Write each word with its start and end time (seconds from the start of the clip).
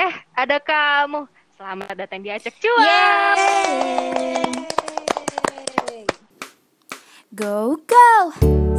Eh, 0.00 0.16
ada 0.32 0.56
kamu. 0.56 1.28
Selamat 1.60 1.92
datang 1.92 2.24
di 2.24 2.32
Acak 2.32 2.56
Cuap. 2.56 3.36
Go 7.36 7.76
go! 7.84 8.08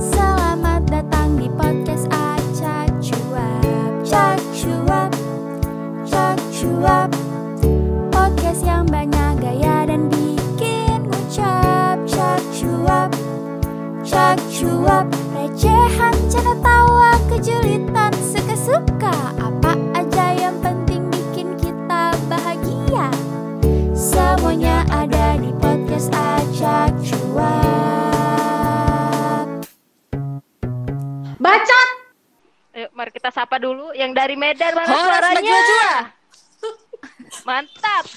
Selamat 0.02 0.82
datang 0.90 1.38
di 1.38 1.46
podcast 1.54 2.10
Acak 2.10 2.90
Cuap. 3.06 3.62
Cak 4.02 4.42
Cuap. 4.50 5.14
Cak 6.10 6.42
Cuap. 6.50 7.14
Podcast 8.10 8.66
yang 8.66 8.90
banyak 8.90 9.46
gaya 9.46 9.86
dan 9.86 10.10
bikin 10.10 11.06
ngucap. 11.06 12.02
Cak 12.10 12.42
Cuap. 12.50 13.14
Cak 14.02 14.42
Cuap. 14.50 15.06
Recehan, 15.38 16.18
canda 16.34 16.58
tawa, 16.66 17.14
kejulitan, 17.30 18.10
suka-suka 18.26 19.41
Semuanya 24.32 24.88
ada 24.88 25.36
di 25.44 25.52
podcast 25.60 26.08
Acak 26.16 26.96
Cuap 27.04 27.44
Bacot. 31.36 31.90
Ayo, 32.72 32.88
mari 32.96 33.12
kita 33.12 33.28
sapa 33.28 33.60
dulu 33.60 33.92
yang 33.92 34.16
dari 34.16 34.40
Medan 34.40 34.72
mana 34.72 34.88
Horas 34.88 35.36
suaranya? 35.36 35.60
Mantap. 37.44 38.08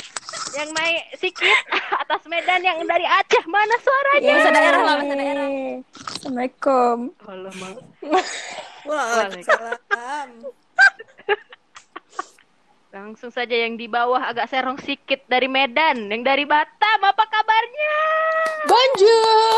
Yang 0.55 0.69
naik 0.79 1.03
sikit 1.19 1.67
atas 2.07 2.23
Medan 2.31 2.63
yang 2.63 2.79
dari 2.87 3.11
Aceh 3.11 3.43
mana 3.51 3.75
suaranya? 3.83 4.39
Bahasa 4.39 4.55
daerah 4.55 4.87
lah, 4.87 4.95
bahasa 5.03 5.15
daerah. 5.19 5.51
Assalamualaikum. 5.99 7.11
Waalaikumsalam. 8.87 10.29
Langsung 12.95 13.35
saja 13.35 13.59
yang 13.59 13.75
di 13.75 13.91
bawah 13.91 14.23
agak 14.23 14.47
serong 14.55 14.79
sikit 14.79 15.27
dari 15.27 15.51
Medan, 15.51 16.07
yang 16.15 16.23
dari 16.23 16.47
Batam 16.47 17.03
apa 17.03 17.27
kabarnya? 17.27 17.95
Bonjour. 18.71 19.51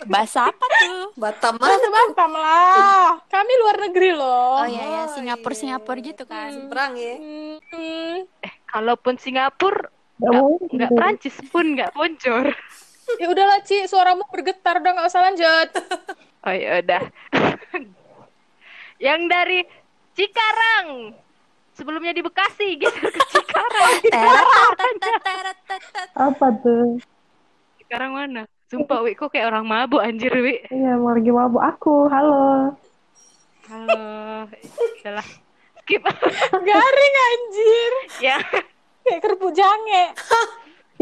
Bahasa 0.08 0.48
apa 0.48 0.64
tuh? 0.64 1.12
Batam 1.20 1.60
mana, 1.60 1.76
Bang? 1.92 2.08
Batam 2.16 2.32
lah. 2.32 3.20
Kami 3.28 3.52
luar 3.60 3.76
negeri 3.84 4.16
loh. 4.16 4.64
Oh 4.64 4.64
iya 4.64 4.84
ya, 4.88 5.02
Singapura 5.12 5.52
Singapura 5.52 6.00
gitu 6.00 6.24
kan. 6.24 6.72
Perang 6.72 6.96
ya. 6.96 7.20
Hmm. 7.20 8.24
Kalaupun 8.64 9.20
Singapura 9.20 9.92
nggak 10.24 10.40
nggak 10.72 10.90
Prancis 10.96 11.36
pun 11.52 11.76
nggak 11.76 11.92
boncor. 11.92 12.48
Ya 13.20 13.28
udahlah 13.28 13.60
Ci, 13.60 13.84
suaramu 13.84 14.24
bergetar 14.32 14.80
udah 14.80 14.96
nggak 14.96 15.12
usah 15.12 15.20
lanjut. 15.20 15.68
Oh 16.48 16.54
ya 16.56 16.80
udah. 16.80 17.04
yang 19.04 19.28
dari 19.28 19.83
Cikarang. 20.14 21.10
Sebelumnya 21.74 22.14
di 22.14 22.22
Bekasi, 22.22 22.78
geser 22.78 23.10
ke 23.14 23.22
Cikarang. 23.34 23.92
Apa 26.30 26.46
tuh? 26.62 27.02
Cikarang 27.82 28.14
mana? 28.14 28.46
Sumpah, 28.70 29.02
Wi, 29.02 29.18
kok 29.18 29.34
kayak 29.34 29.50
orang 29.50 29.66
mabuk 29.66 30.00
anjir, 30.00 30.30
Wi. 30.38 30.62
Iya, 30.70 30.96
mau 30.96 31.12
lagi 31.12 31.30
mabuk 31.34 31.62
aku. 31.62 32.06
Halo. 32.08 32.72
Halo. 33.66 34.46
Udahlah. 35.02 35.28
Skip. 35.82 36.02
Garing 36.70 37.14
anjir. 37.28 37.92
ya. 38.22 38.38
Kayak 39.04 39.20
kerupuk 39.20 39.52
jange. 39.52 40.14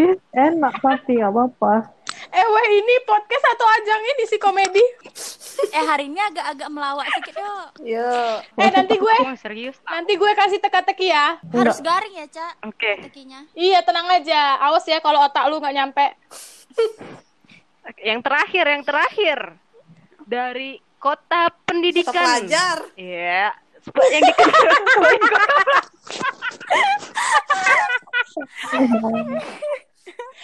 Ih, 0.00 0.16
enak 0.34 0.74
pasti, 0.80 1.20
nggak 1.20 1.30
apa-apa. 1.30 1.74
Eh 2.32 2.46
weh 2.48 2.66
ini 2.80 2.94
podcast 3.04 3.44
atau 3.44 3.66
ajang 3.76 4.02
ini 4.08 4.22
sih 4.24 4.40
komedi? 4.40 4.84
Eh 5.64 5.84
hari 5.84 6.04
ini 6.06 6.18
agak-agak 6.18 6.68
melawak 6.68 7.06
sedikit 7.08 7.38
yuk. 7.38 7.66
Yo. 7.84 8.10
Eh 8.56 8.70
nanti 8.70 8.94
gue 8.96 9.14
Oh, 9.22 9.36
serius? 9.36 9.78
nanti 9.84 10.12
gue 10.14 10.30
kasih 10.32 10.58
teka-teki 10.58 11.06
ya. 11.06 11.38
Harus 11.44 11.78
garing 11.78 12.14
ya, 12.16 12.26
Cak. 12.26 12.52
Oke. 12.64 12.98
Tekinya. 13.00 13.46
Iya 13.52 13.80
tenang 13.80 14.10
aja. 14.10 14.58
Awas 14.60 14.82
ya 14.84 14.98
kalau 14.98 15.20
otak 15.20 15.46
lu 15.46 15.56
nggak 15.56 15.72
nyampe. 15.72 16.06
Yang 17.98 18.20
terakhir, 18.22 18.64
yang 18.64 18.82
terakhir. 18.82 19.38
Dari 20.24 20.70
kota 20.96 21.46
pendidikan. 21.62 22.10
pelajar. 22.10 22.78
Iya. 22.94 23.54
Sep- 23.78 23.98
yang 24.08 24.22
dikenal 24.24 24.62
selain 24.88 25.20
kota 25.28 25.78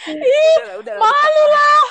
Udah, 0.08 0.74
udah, 0.80 0.94
Malu 0.96 1.44
lah. 1.48 1.82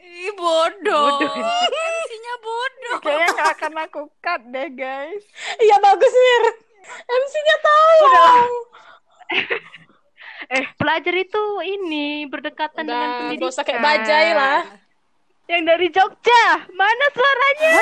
Ih, 0.00 0.32
bodoh. 0.34 1.08
Bodoh. 1.16 1.32
MC-nya 1.64 2.34
bodoh. 2.38 2.96
Kayaknya 3.00 3.26
nggak 3.32 3.50
akan 3.56 3.72
aku 3.80 4.00
cut 4.30 4.42
deh 4.46 4.70
guys. 4.78 5.24
Iya 5.58 5.76
bagus 5.82 6.12
Mir. 6.14 6.44
MC-nya 7.02 7.56
tahu. 7.58 7.94
Eh, 10.50 10.64
pelajar 10.78 11.14
itu 11.14 11.42
ini 11.66 12.26
berdekatan 12.30 12.86
dengan 12.86 13.08
Udah, 13.10 13.18
pendidikan. 13.26 13.46
gak 13.46 13.54
usah 13.54 13.64
kayak 13.66 13.82
bajai 13.82 14.30
lah. 14.34 14.60
Yang 15.50 15.62
dari 15.66 15.86
Jogja, 15.90 16.44
mana 16.70 17.06
suaranya? 17.10 17.74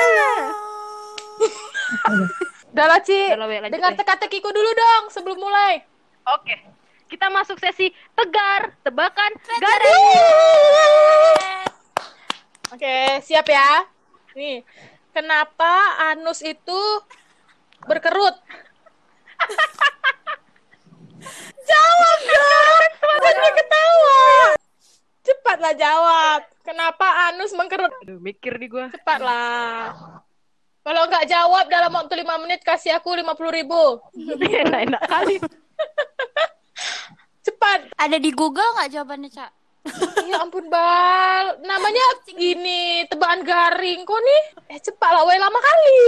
Udah 2.73 2.85
lah 2.85 3.01
Ci, 3.01 3.33
dengar 3.69 3.93
teka-tekiku 3.97 4.49
dulu 4.49 4.69
dong 4.73 5.03
sebelum 5.13 5.37
mulai. 5.37 5.85
Oke. 6.33 6.57
Kita 7.09 7.25
masuk 7.33 7.57
sesi 7.57 7.89
tegar, 8.13 8.77
tebakan, 8.85 9.33
garing. 9.57 10.03
Oke, 12.69 13.17
siap 13.25 13.49
ya. 13.49 13.89
Nih, 14.37 14.61
kenapa 15.19 15.73
anus 16.15 16.39
itu 16.39 16.79
berkerut? 17.83 18.39
jawab 21.69 22.19
dong, 22.23 22.83
jangan 23.19 23.51
ketawa. 23.51 24.23
Cepatlah 25.19 25.73
jawab. 25.75 26.39
Kenapa 26.63 27.27
anus 27.27 27.51
mengkerut? 27.51 27.91
Aduh, 28.07 28.23
mikir 28.23 28.55
di 28.55 28.71
gua. 28.71 28.87
Cepatlah. 28.95 29.91
Kalau 30.79 31.03
nggak 31.11 31.27
jawab 31.27 31.67
dalam 31.67 31.91
waktu 31.91 32.23
5 32.23 32.43
menit, 32.47 32.63
kasih 32.63 32.95
aku 32.95 33.11
50 33.11 33.59
ribu. 33.59 33.99
Enak-enak 34.63 35.03
kali. 35.03 35.43
Cepat. 37.45 37.91
Ada 37.99 38.15
di 38.15 38.31
Google 38.31 38.79
nggak 38.79 38.95
jawabannya, 38.95 39.29
Cak? 39.29 39.58
Ya 40.29 40.45
ampun, 40.45 40.69
Bal. 40.69 41.57
Namanya 41.65 42.05
ini 42.37 43.01
tebakan 43.09 43.41
garing 43.41 44.05
kok 44.05 44.21
nih. 44.21 44.43
Eh, 44.69 44.79
cepatlah, 44.79 45.25
weh 45.25 45.41
lama 45.41 45.57
kali. 45.57 46.01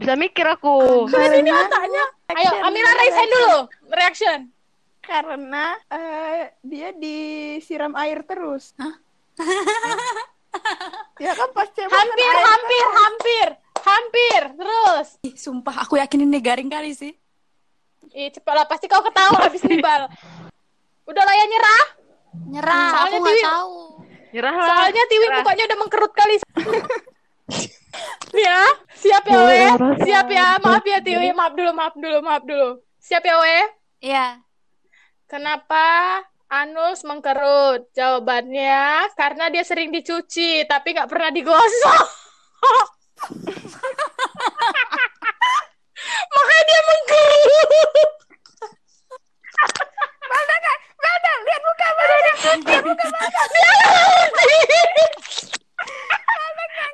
Bisa 0.00 0.16
mikir 0.16 0.48
aku. 0.48 1.04
Kan 1.12 1.36
ini 1.36 1.52
otaknya. 1.52 2.04
Ayo, 2.32 2.50
Amira 2.64 2.90
raise 2.96 3.12
hand 3.12 3.28
dulu. 3.28 3.58
Reaction. 3.92 4.38
Karena 5.04 5.76
eh, 5.92 6.56
dia 6.64 6.90
disiram 6.96 7.92
air 8.00 8.24
terus. 8.24 8.72
ya 11.20 11.32
kan 11.36 11.48
pas 11.52 11.68
kan 11.68 11.86
Hampir, 11.92 12.24
air- 12.32 12.46
hampir, 12.48 12.86
hampir. 12.96 13.48
Hampir. 13.84 14.40
Terus. 14.56 15.08
Ih, 15.22 15.36
sumpah 15.36 15.84
aku 15.84 16.00
yakin 16.00 16.24
ini 16.24 16.40
garing 16.40 16.72
kali 16.72 16.96
sih. 16.96 17.12
Ih, 18.16 18.32
cepatlah. 18.32 18.64
Pasti 18.64 18.88
kau 18.88 19.04
ketawa 19.04 19.44
habis 19.44 19.60
nih, 19.68 19.84
Bal. 19.84 20.08
Udah 21.06 21.22
lah 21.22 21.34
ya 21.36 21.44
nyerah. 21.46 21.84
Nyerah, 22.46 22.88
Soalnya 22.92 23.18
aku 23.18 23.26
Tiwi- 23.26 23.44
tahu. 23.44 23.74
Nyerah 24.32 24.54
lah. 24.54 24.66
Soalnya 24.68 25.04
Tiwi 25.06 25.24
Nyerah. 25.24 25.38
mukanya 25.40 25.64
udah 25.64 25.78
mengkerut 25.78 26.12
kali. 26.12 26.34
Ya. 28.36 28.68
Siap 28.92 29.24
ya, 29.24 29.38
We? 29.40 29.56
Siap 30.04 30.28
ya. 30.28 30.60
Maaf 30.60 30.84
ya, 30.84 31.00
Tiwi. 31.00 31.32
Maaf 31.32 31.56
dulu, 31.56 31.72
maaf 31.72 31.94
dulu, 31.96 32.18
maaf 32.20 32.44
dulu. 32.44 32.84
Siap 33.00 33.24
ya, 33.24 33.40
We? 33.40 33.58
Iya. 34.04 34.44
Kenapa 35.24 36.20
anus 36.46 37.00
mengkerut? 37.02 37.88
Jawabannya 37.90 39.08
karena 39.16 39.48
dia 39.48 39.64
sering 39.64 39.88
dicuci 39.88 40.68
tapi 40.68 40.92
nggak 40.92 41.08
pernah 41.08 41.32
digosok. 41.32 42.04
Makanya 46.28 46.62
dia 46.62 46.80
mengkerut. 46.84 48.10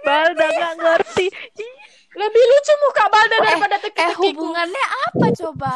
Balda 0.02 0.46
nggak 0.48 0.74
ngerti. 0.78 1.26
Ih, 1.58 1.72
Lebih 2.12 2.44
lucu 2.44 2.72
muka 2.84 3.04
Balda 3.08 3.36
daripada 3.40 3.74
Eh, 3.74 3.80
teki-tekiku. 3.80 4.20
hubungannya 4.20 4.84
apa 5.08 5.26
coba? 5.32 5.74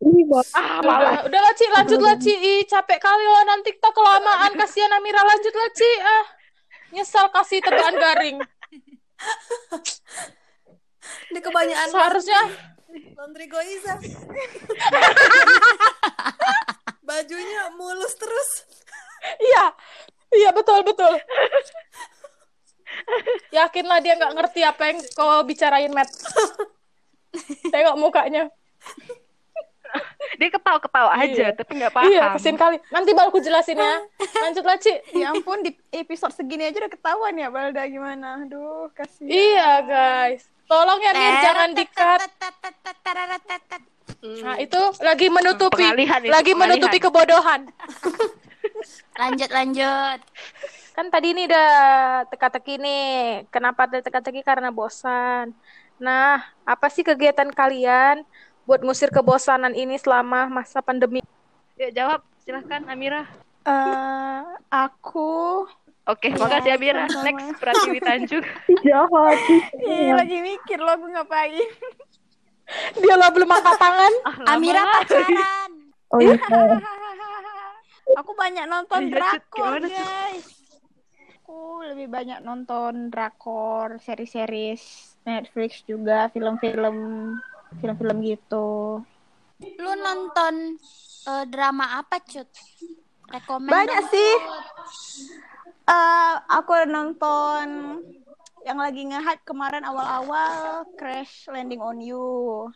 Ini 0.00 0.20
buat 0.28 0.46
Ah, 0.52 0.80
udah, 0.80 1.24
udah 1.24 1.40
lah, 1.40 1.52
Ci. 1.54 1.66
Lanjut 1.66 1.98
lah, 1.98 2.16
Ci. 2.16 2.32
Ih, 2.32 2.64
capek 2.64 2.98
kali 2.98 3.22
lah. 3.22 3.42
Nanti 3.46 3.72
kita 3.72 3.88
kelamaan. 3.88 4.50
Kasihan 4.54 4.92
Amira. 4.92 5.22
Lanjut 5.22 5.50
lah, 5.50 5.68
Ci. 5.72 5.90
Ah, 5.98 6.24
nyesal 6.92 7.28
kasih 7.28 7.60
tebakan 7.60 7.96
garing. 7.96 8.36
Ini 11.30 11.38
kebanyakan 11.38 11.88
Seharusnya 11.88 12.42
laundry 13.14 13.46
Goiza. 13.46 13.94
Bajunya 17.10 17.62
mulus 17.74 18.14
terus. 18.14 18.50
Iya, 19.42 19.64
iya 20.30 20.50
betul 20.54 20.86
betul. 20.86 21.10
Yakinlah 23.50 23.98
dia 23.98 24.14
nggak 24.14 24.34
ngerti 24.38 24.60
apa 24.62 24.82
yang 24.94 24.98
kau 25.18 25.42
bicarain, 25.42 25.90
Matt. 25.90 26.10
Tengok 27.74 27.98
mukanya. 27.98 28.46
Dia 30.38 30.48
ketawa-ketawa 30.54 31.10
aja, 31.18 31.50
Iya. 31.50 31.58
tapi 31.58 31.82
nggak 31.82 31.90
paham. 31.90 32.10
Iya, 32.14 32.24
kesin 32.38 32.54
kali. 32.54 32.78
Nanti 32.94 33.10
baru 33.10 33.34
aku 33.34 33.42
jelasin 33.42 33.74
ya. 33.74 34.06
Lanjut 34.38 34.62
lah, 34.62 34.78
Ci. 34.78 34.94
Ya 35.18 35.34
ampun 35.34 35.66
di 35.66 35.74
episode 35.90 36.30
segini 36.30 36.70
aja 36.70 36.78
udah 36.78 36.92
ketahuan 36.94 37.34
ya 37.34 37.50
Balda 37.50 37.82
gimana. 37.90 38.46
Aduh, 38.46 38.86
kasihan. 38.94 39.26
Iya, 39.26 39.70
guys. 39.82 40.46
Tolong 40.70 41.02
ya, 41.02 41.10
Mir, 41.10 41.34
jangan 41.42 41.70
di-cut. 41.74 42.22
Hmm. 44.20 44.36
Nah, 44.44 44.56
itu 44.60 44.80
lagi 45.00 45.26
menutupi 45.32 45.80
Pengalihan 45.80 46.20
itu, 46.20 46.28
lagi 46.28 46.52
menutupi 46.52 47.00
pengalihan. 47.00 47.04
kebodohan. 47.08 47.60
Lanjut 49.20 49.50
lanjut. 49.50 50.18
Kan 50.92 51.08
tadi 51.08 51.32
ini 51.32 51.44
udah 51.44 51.70
teka-teki 52.28 52.76
nih. 52.76 53.44
Kenapa 53.48 53.84
ada 53.84 54.00
teka-teki? 54.00 54.40
Karena 54.40 54.68
bosan. 54.68 55.52
Nah, 55.96 56.40
apa 56.64 56.86
sih 56.88 57.04
kegiatan 57.04 57.48
kalian 57.48 58.24
buat 58.64 58.80
ngusir 58.80 59.12
kebosanan 59.12 59.72
ini 59.72 59.96
selama 59.96 60.48
masa 60.48 60.80
pandemi? 60.80 61.20
Yuk 61.76 61.92
jawab, 61.92 62.20
silahkan 62.40 62.84
Amira. 62.88 63.24
Eh, 63.64 64.40
aku 64.68 65.64
Oke, 66.08 66.32
makasih 66.32 66.74
Amira. 66.74 67.04
sama-sama. 67.06 67.28
Next, 67.28 67.60
Pratiwi 67.60 68.00
Tanjung. 68.00 68.44
Jahat. 68.82 69.38
Ih, 69.84 70.10
lagi 70.16 70.38
mikir 70.48 70.80
lo 70.80 70.96
gue 70.96 71.10
ngapain. 71.12 71.68
Dia 72.98 73.14
lah 73.18 73.28
belum 73.30 73.50
angkat 73.50 73.76
tangan. 73.78 74.12
Ah. 74.26 74.54
Amira 74.54 74.82
pacaran. 74.86 75.70
Oh 76.10 76.18
iya. 76.18 76.36
Aku 78.20 78.34
banyak 78.34 78.66
nonton 78.66 79.06
Iya, 79.06 79.14
drakor, 79.14 79.80
guys. 79.86 80.46
Aku 81.42 81.82
lebih 81.86 82.10
banyak 82.10 82.42
nonton 82.42 83.10
drakor, 83.10 84.02
seri-series 84.02 85.14
Netflix 85.22 85.82
juga, 85.86 86.26
film-film 86.34 86.96
film-film 87.78 88.16
gitu. 88.26 88.98
Lu 89.78 89.92
nonton 89.94 90.74
eh, 91.26 91.44
drama 91.46 92.02
apa, 92.02 92.18
Cut? 92.22 92.50
Rekomen 93.30 93.70
Banyak 93.70 94.02
dong. 94.02 94.10
sih. 94.10 94.32
Eh, 95.86 96.34
aku 96.50 96.72
nonton 96.86 97.66
yang 98.62 98.78
lagi 98.78 99.02
nge-hype 99.08 99.44
kemarin 99.44 99.82
awal-awal 99.82 100.84
Crash 100.94 101.48
Landing 101.48 101.80
on 101.80 101.98
You. 102.00 102.68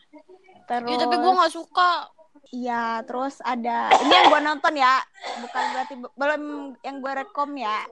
Terus 0.65 0.91
Ya, 0.91 0.97
tapi 0.97 1.15
gua 1.21 1.33
nggak 1.37 1.55
suka. 1.55 2.09
Iya, 2.51 3.03
terus 3.05 3.41
ada 3.41 3.93
ini 4.01 4.13
yang 4.13 4.29
gua 4.29 4.43
nonton 4.43 4.75
ya, 4.75 5.01
bukan 5.41 5.65
berarti 5.73 5.95
be- 5.99 6.15
belum 6.15 6.43
yang 6.81 6.97
gua 7.01 7.13
rekom 7.21 7.53
ya. 7.57 7.85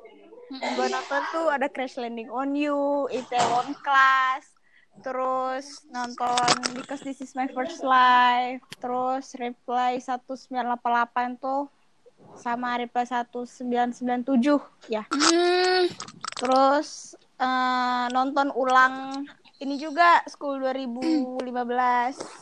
Yang 0.52 0.72
gua 0.76 0.88
nonton 0.88 1.22
tuh 1.30 1.46
ada 1.48 1.66
Crash 1.68 1.96
Landing 1.96 2.28
on 2.28 2.52
You, 2.56 3.08
Itaewon 3.08 3.76
Class, 3.80 4.44
terus 5.00 5.84
nonton 5.88 6.48
Because 6.76 7.00
This 7.00 7.20
Is 7.20 7.32
My 7.32 7.48
First 7.48 7.80
Life, 7.80 8.60
terus 8.80 9.36
Reply 9.36 10.00
1988 10.00 11.40
tuh 11.40 11.68
sama 12.36 12.80
Reply 12.80 13.04
1997 13.04 14.60
ya. 14.88 15.04
Hmm, 15.12 15.90
Terus 16.42 17.14
eh, 17.42 18.06
nonton 18.14 18.54
ulang 18.54 19.26
ini 19.62 19.78
juga 19.78 20.26
School 20.26 20.58
2015. 20.58 21.38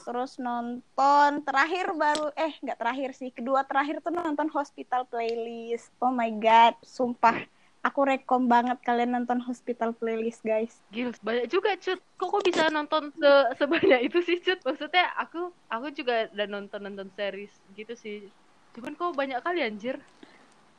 Terus 0.09 0.41
nonton 0.41 1.31
terakhir 1.45 1.93
baru 1.93 2.33
eh 2.33 2.57
nggak 2.65 2.81
terakhir 2.81 3.11
sih, 3.13 3.29
kedua 3.29 3.61
terakhir 3.69 4.01
tuh 4.01 4.09
nonton 4.09 4.49
Hospital 4.57 5.05
Playlist. 5.05 5.93
Oh 6.01 6.09
my 6.09 6.33
god, 6.41 6.81
sumpah. 6.81 7.45
Aku 7.81 8.05
rekom 8.05 8.45
banget 8.45 8.77
kalian 8.85 9.17
nonton 9.17 9.41
Hospital 9.41 9.97
Playlist, 9.97 10.45
guys. 10.45 10.81
Gil, 10.93 11.17
banyak 11.25 11.49
juga 11.49 11.77
cut. 11.81 12.01
Kok 12.21 12.29
kok 12.29 12.43
bisa 12.45 12.69
nonton 12.69 13.13
se 13.17 13.33
sebanyak 13.57 14.01
itu 14.05 14.19
sih 14.25 14.37
cut? 14.41 14.61
Maksudnya 14.65 15.13
aku 15.17 15.53
aku 15.69 15.93
juga 15.93 16.29
udah 16.33 16.49
nonton 16.49 16.81
nonton 16.89 17.09
series 17.17 17.53
gitu 17.77 17.97
sih. 17.97 18.29
Cuman 18.77 18.97
kok 18.97 19.17
banyak 19.17 19.41
kali 19.41 19.65
anjir. 19.65 19.97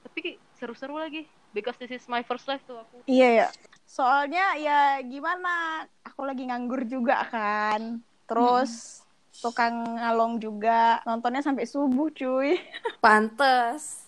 Tapi 0.05 0.41
seru-seru 0.57 0.97
lagi. 0.97 1.25
Because 1.51 1.75
this 1.81 1.91
is 1.91 2.05
my 2.05 2.21
first 2.21 2.45
life 2.45 2.61
tuh 2.69 2.77
aku. 2.77 3.01
Iya 3.09 3.29
ya. 3.45 3.47
Soalnya 3.91 4.55
ya 4.55 5.03
gimana? 5.03 5.83
Aku 6.07 6.23
lagi 6.23 6.47
nganggur 6.47 6.87
juga 6.87 7.27
kan. 7.27 7.99
Terus 8.23 9.03
tukang 9.43 9.99
ngalong 9.99 10.39
juga. 10.39 11.03
Nontonnya 11.03 11.43
sampai 11.43 11.67
subuh, 11.67 12.07
cuy. 12.15 12.55
Pantes. 13.03 14.07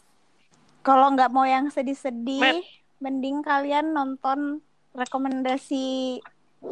Kalau 0.88 1.12
nggak 1.12 1.32
mau 1.36 1.44
yang 1.44 1.68
sedih-sedih, 1.68 2.64
mending 3.04 3.44
kalian 3.44 3.92
nonton 3.92 4.64
rekomendasi 4.96 6.20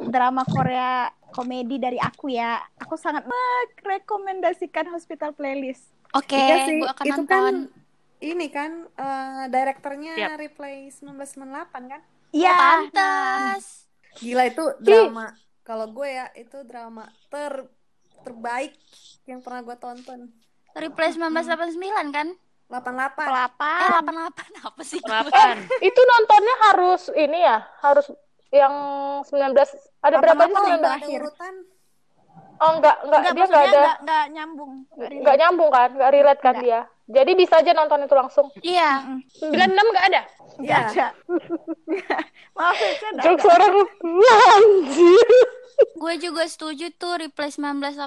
drama 0.08 0.48
Korea 0.48 1.12
komedi 1.36 1.84
dari 1.84 2.00
aku 2.00 2.32
ya. 2.32 2.64
Aku 2.80 2.96
sangat 2.96 3.28
rekomendasikan 3.84 4.88
Hospital 4.88 5.36
Playlist. 5.36 5.84
Oke, 6.16 6.40
sih, 6.40 6.80
gua 6.80 6.96
akan 6.96 7.06
itu 7.08 7.22
nonton. 7.24 7.28
kan 7.28 7.56
ini 8.22 8.48
kan 8.48 8.72
eh, 8.88 9.44
direkturnya 9.52 10.16
Siap. 10.16 10.40
Replay 10.40 10.88
1998 10.96 11.92
kan? 11.92 12.02
Iya. 12.32 12.56
Pantas. 12.56 13.88
Gila 14.20 14.44
itu 14.48 14.64
drama. 14.80 15.36
Kalau 15.62 15.88
gue 15.92 16.08
ya 16.10 16.28
itu 16.36 16.58
drama 16.68 17.08
ter 17.32 17.68
terbaik 18.26 18.76
yang 19.28 19.40
pernah 19.40 19.62
gue 19.64 19.78
tonton. 19.80 20.32
Replay 20.72 21.12
1989 21.12 22.16
kan? 22.16 22.28
88. 22.72 23.28
Eh, 23.28 23.28
Pelapan. 23.28 23.80
88 24.00 24.68
apa 24.68 24.82
sih? 24.88 25.00
Delapan. 25.04 25.56
Itu 25.84 26.02
nontonnya 26.08 26.56
harus 26.72 27.02
ini 27.12 27.40
ya, 27.44 27.60
harus 27.84 28.08
yang 28.52 28.74
19 29.28 29.52
ada 30.04 30.16
berapa 30.20 30.44
sih 30.48 30.56
19? 30.56 30.80
Delapan 30.80 31.00
ada 31.04 31.08
urutan. 31.08 31.54
Oh 32.62 32.72
enggak, 32.72 32.96
enggak, 33.02 33.20
Enggak, 33.20 33.34
dia 33.34 33.44
enggak 33.44 33.64
ada 33.64 33.74
nggak 33.74 33.98
nggak 34.00 34.26
nyambung. 34.32 34.72
Nggak 34.88 35.02
relate. 35.02 35.18
enggak 35.18 35.38
nyambung 35.38 35.70
kan, 35.70 35.90
enggak 35.92 36.12
relate 36.12 36.42
kan 36.42 36.56
dia. 36.60 36.80
Jadi 37.08 37.32
bisa 37.34 37.54
aja 37.58 37.72
nonton 37.72 38.00
itu 38.00 38.14
langsung. 38.14 38.48
Iya. 38.58 38.92
96 39.36 39.52
enggak 39.84 40.06
ada. 40.08 40.22
Nggak 40.56 40.80
Iya. 40.80 40.88
ada. 40.88 41.08
Maaf 42.58 42.78
ya, 42.78 42.92
Jokes 43.20 43.46
orang 43.46 43.74
anjir. 44.30 45.30
Gue 45.94 46.14
juga 46.18 46.44
setuju 46.46 46.94
tuh 46.94 47.18
Replay 47.18 47.50
1988 47.50 47.98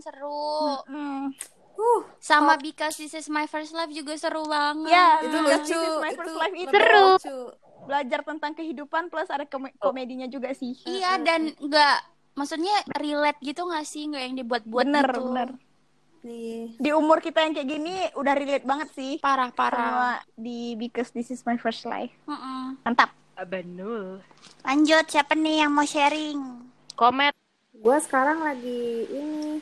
seru. 0.00 0.82
Hmm. 0.84 1.30
Uh, 1.72 2.00
Sama 2.18 2.54
Because 2.56 2.94
This 2.96 3.14
Is 3.14 3.28
My 3.28 3.46
First 3.46 3.72
Love 3.72 3.90
juga 3.90 4.12
seru 4.14 4.44
banget. 4.44 4.90
Ya, 4.90 5.22
itu 5.22 5.36
lucu. 5.36 5.62
This 5.72 5.88
Is 5.88 5.96
My 5.96 6.10
itu 6.10 6.18
First 6.18 6.36
Life 6.36 6.54
itu 6.54 6.68
lebih 6.68 6.74
Seru. 6.76 7.06
lucu. 7.08 7.38
belajar 7.82 8.22
tentang 8.22 8.54
kehidupan 8.54 9.02
plus 9.08 9.26
ada 9.26 9.42
kome- 9.42 9.74
komedinya 9.76 10.22
juga 10.24 10.50
sih. 10.52 10.70
Iya 10.84 11.18
dan 11.18 11.50
nggak 11.52 11.96
maksudnya 12.32 12.72
relate 12.96 13.40
gitu 13.44 13.64
nggak 13.68 13.86
sih 13.86 14.08
nggak 14.08 14.22
yang 14.22 14.36
dibuat-buat 14.40 14.86
bener, 14.88 15.06
gitu. 15.08 15.22
bener. 15.28 15.48
Nih. 16.22 16.78
Di 16.78 16.90
umur 16.94 17.18
kita 17.18 17.42
yang 17.42 17.50
kayak 17.50 17.68
gini 17.68 17.94
udah 18.14 18.34
relate 18.38 18.62
banget 18.62 18.88
sih. 18.94 19.18
Parah 19.18 19.50
parah. 19.50 19.78
Semua 19.82 20.12
di 20.38 20.78
Because 20.78 21.10
This 21.10 21.34
Is 21.34 21.42
My 21.42 21.58
First 21.58 21.82
Life. 21.82 22.14
Mm-mm. 22.30 22.78
Mantap. 22.86 23.10
Abanul. 23.34 24.22
Lanjut 24.62 25.04
siapa 25.10 25.34
nih 25.34 25.66
yang 25.66 25.74
mau 25.74 25.82
sharing? 25.82 26.38
Komet. 26.94 27.34
Gue 27.74 27.98
sekarang 27.98 28.46
lagi 28.46 29.10
ini 29.10 29.58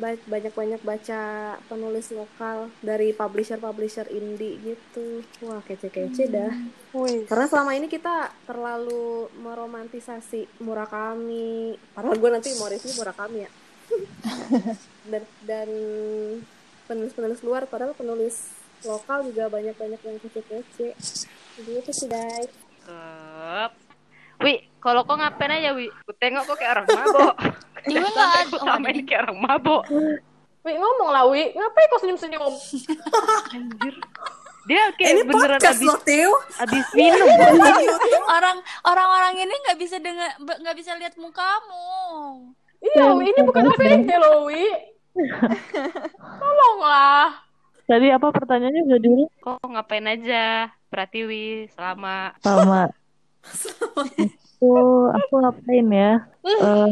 banyak-banyak 0.00 0.80
baca 0.80 1.20
penulis 1.68 2.08
lokal 2.16 2.72
dari 2.80 3.12
publisher-publisher 3.12 4.08
indie 4.08 4.56
gitu. 4.64 5.20
Wah, 5.44 5.60
kece-kece 5.60 6.32
dah. 6.32 6.52
Karena 7.28 7.46
selama 7.46 7.76
ini 7.76 7.86
kita 7.86 8.32
terlalu 8.48 9.28
meromantisasi 9.44 10.64
Murakami. 10.64 11.76
Padahal 11.92 12.16
gue 12.16 12.30
nanti 12.32 12.48
mau 12.56 12.72
review 12.72 12.96
Murakami 12.96 13.38
ya. 13.44 13.50
dan 15.10 15.22
dan 15.44 15.68
penulis-penulis 16.88 17.44
luar, 17.44 17.68
padahal 17.68 17.92
penulis 17.92 18.56
lokal 18.82 19.28
juga 19.28 19.52
banyak-banyak 19.52 20.00
yang 20.00 20.16
kece-kece. 20.24 20.96
Jadi 21.60 21.70
itu 21.76 21.92
sih, 21.92 22.08
guys. 22.08 22.50
Cakep. 22.88 23.70
Wi, 24.40 24.64
kalau 24.80 25.04
kok 25.04 25.20
ngapain 25.20 25.52
aja, 25.52 25.76
Wi? 25.76 25.92
Ku 26.08 26.16
tengok 26.16 26.48
kok 26.48 26.56
kayak 26.56 26.72
orang 26.80 26.86
mabok. 26.88 27.36
Iya 27.86 28.00
nggak 28.02 28.28
ada. 28.28 28.40
Oh, 28.52 28.60
selama 28.60 28.86
ini 28.92 29.02
kayak 29.04 29.20
orang 29.28 29.38
mabok. 29.40 29.82
Wi 30.60 30.72
ngomong 30.76 31.08
lah 31.08 31.24
Wi, 31.32 31.56
ngapain 31.56 31.88
kau 31.88 32.00
senyum-senyum? 32.04 32.52
Anjir. 33.56 33.94
Dia 34.68 34.92
kayak 34.92 35.08
Ini 35.08 35.20
beneran 35.24 35.56
podcast 35.56 35.80
abis, 35.80 35.88
loh, 35.88 35.98
Teo. 36.04 36.32
abis 36.60 36.86
minum. 36.92 37.26
Orang 38.28 38.60
orang-orang 38.84 39.34
ini 39.40 39.54
nggak 39.56 39.78
bisa 39.80 39.96
dengar 39.96 40.36
nggak 40.36 40.76
bisa 40.76 40.92
lihat 41.00 41.16
mukamu. 41.16 42.52
Iya 42.80 43.16
Wi, 43.16 43.24
ini 43.32 43.40
bukan 43.40 43.72
AVT 43.72 44.10
loh 44.20 44.52
Wi. 44.52 44.64
Tolonglah. 46.40 47.40
Tadi 47.90 48.06
apa 48.14 48.30
pertanyaannya 48.30 48.86
udah 48.86 49.00
dulu 49.02 49.24
Kok 49.42 49.66
ngapain 49.66 50.06
aja? 50.06 50.70
Pratiwi 50.86 51.66
selama 51.74 52.34
sama 52.38 52.86
aku 54.60 54.70
aku 55.10 55.34
ngapain 55.40 55.86
ya? 55.90 56.12
Eh, 56.44 56.88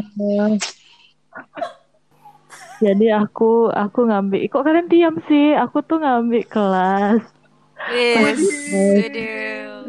jadi 2.79 3.19
aku 3.19 3.67
aku 3.75 4.07
ngambil 4.07 4.39
kok 4.47 4.63
kalian 4.63 4.87
diam 4.87 5.15
sih? 5.27 5.51
Aku 5.55 5.83
tuh 5.83 5.99
ngambil 5.99 6.43
kelas. 6.47 7.21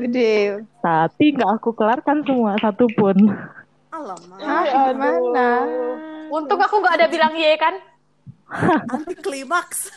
Gede. 0.01 0.65
Tapi 0.83 1.25
nggak 1.37 1.51
aku 1.61 1.71
kelarkan 1.75 2.27
semua 2.27 2.59
satu 2.59 2.91
pun. 2.99 3.15
Alamak. 3.95 4.39
Ah, 4.43 4.65
gimana? 4.91 5.49
Untung 6.31 6.61
aku 6.63 6.83
nggak 6.83 6.97
ada 6.99 7.07
bilang 7.11 7.35
ye 7.39 7.55
kan. 7.59 7.75
Anti 8.91 9.15
klimaks. 9.19 9.91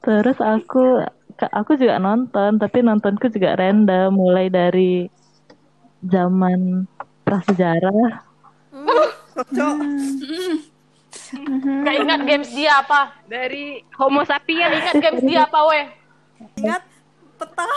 Terus 0.00 0.38
aku 0.40 1.04
aku 1.52 1.76
juga 1.76 2.00
nonton, 2.00 2.56
tapi 2.56 2.80
nontonku 2.80 3.28
juga 3.28 3.56
random 3.56 4.12
mulai 4.12 4.48
dari 4.48 5.08
zaman 6.04 6.88
prasejarah. 7.24 8.24
Cok. 9.48 9.76
Gak 11.86 11.96
ingat 11.96 12.20
games 12.26 12.50
dia 12.52 12.82
apa. 12.82 13.14
Dari 13.24 13.80
Homo 13.96 14.26
sapiens. 14.26 14.74
Ingat 14.74 14.96
games 15.00 15.22
dia 15.24 15.46
apa 15.46 15.58
weh. 15.68 15.84
Ingat 16.60 16.82
peta. 17.40 17.70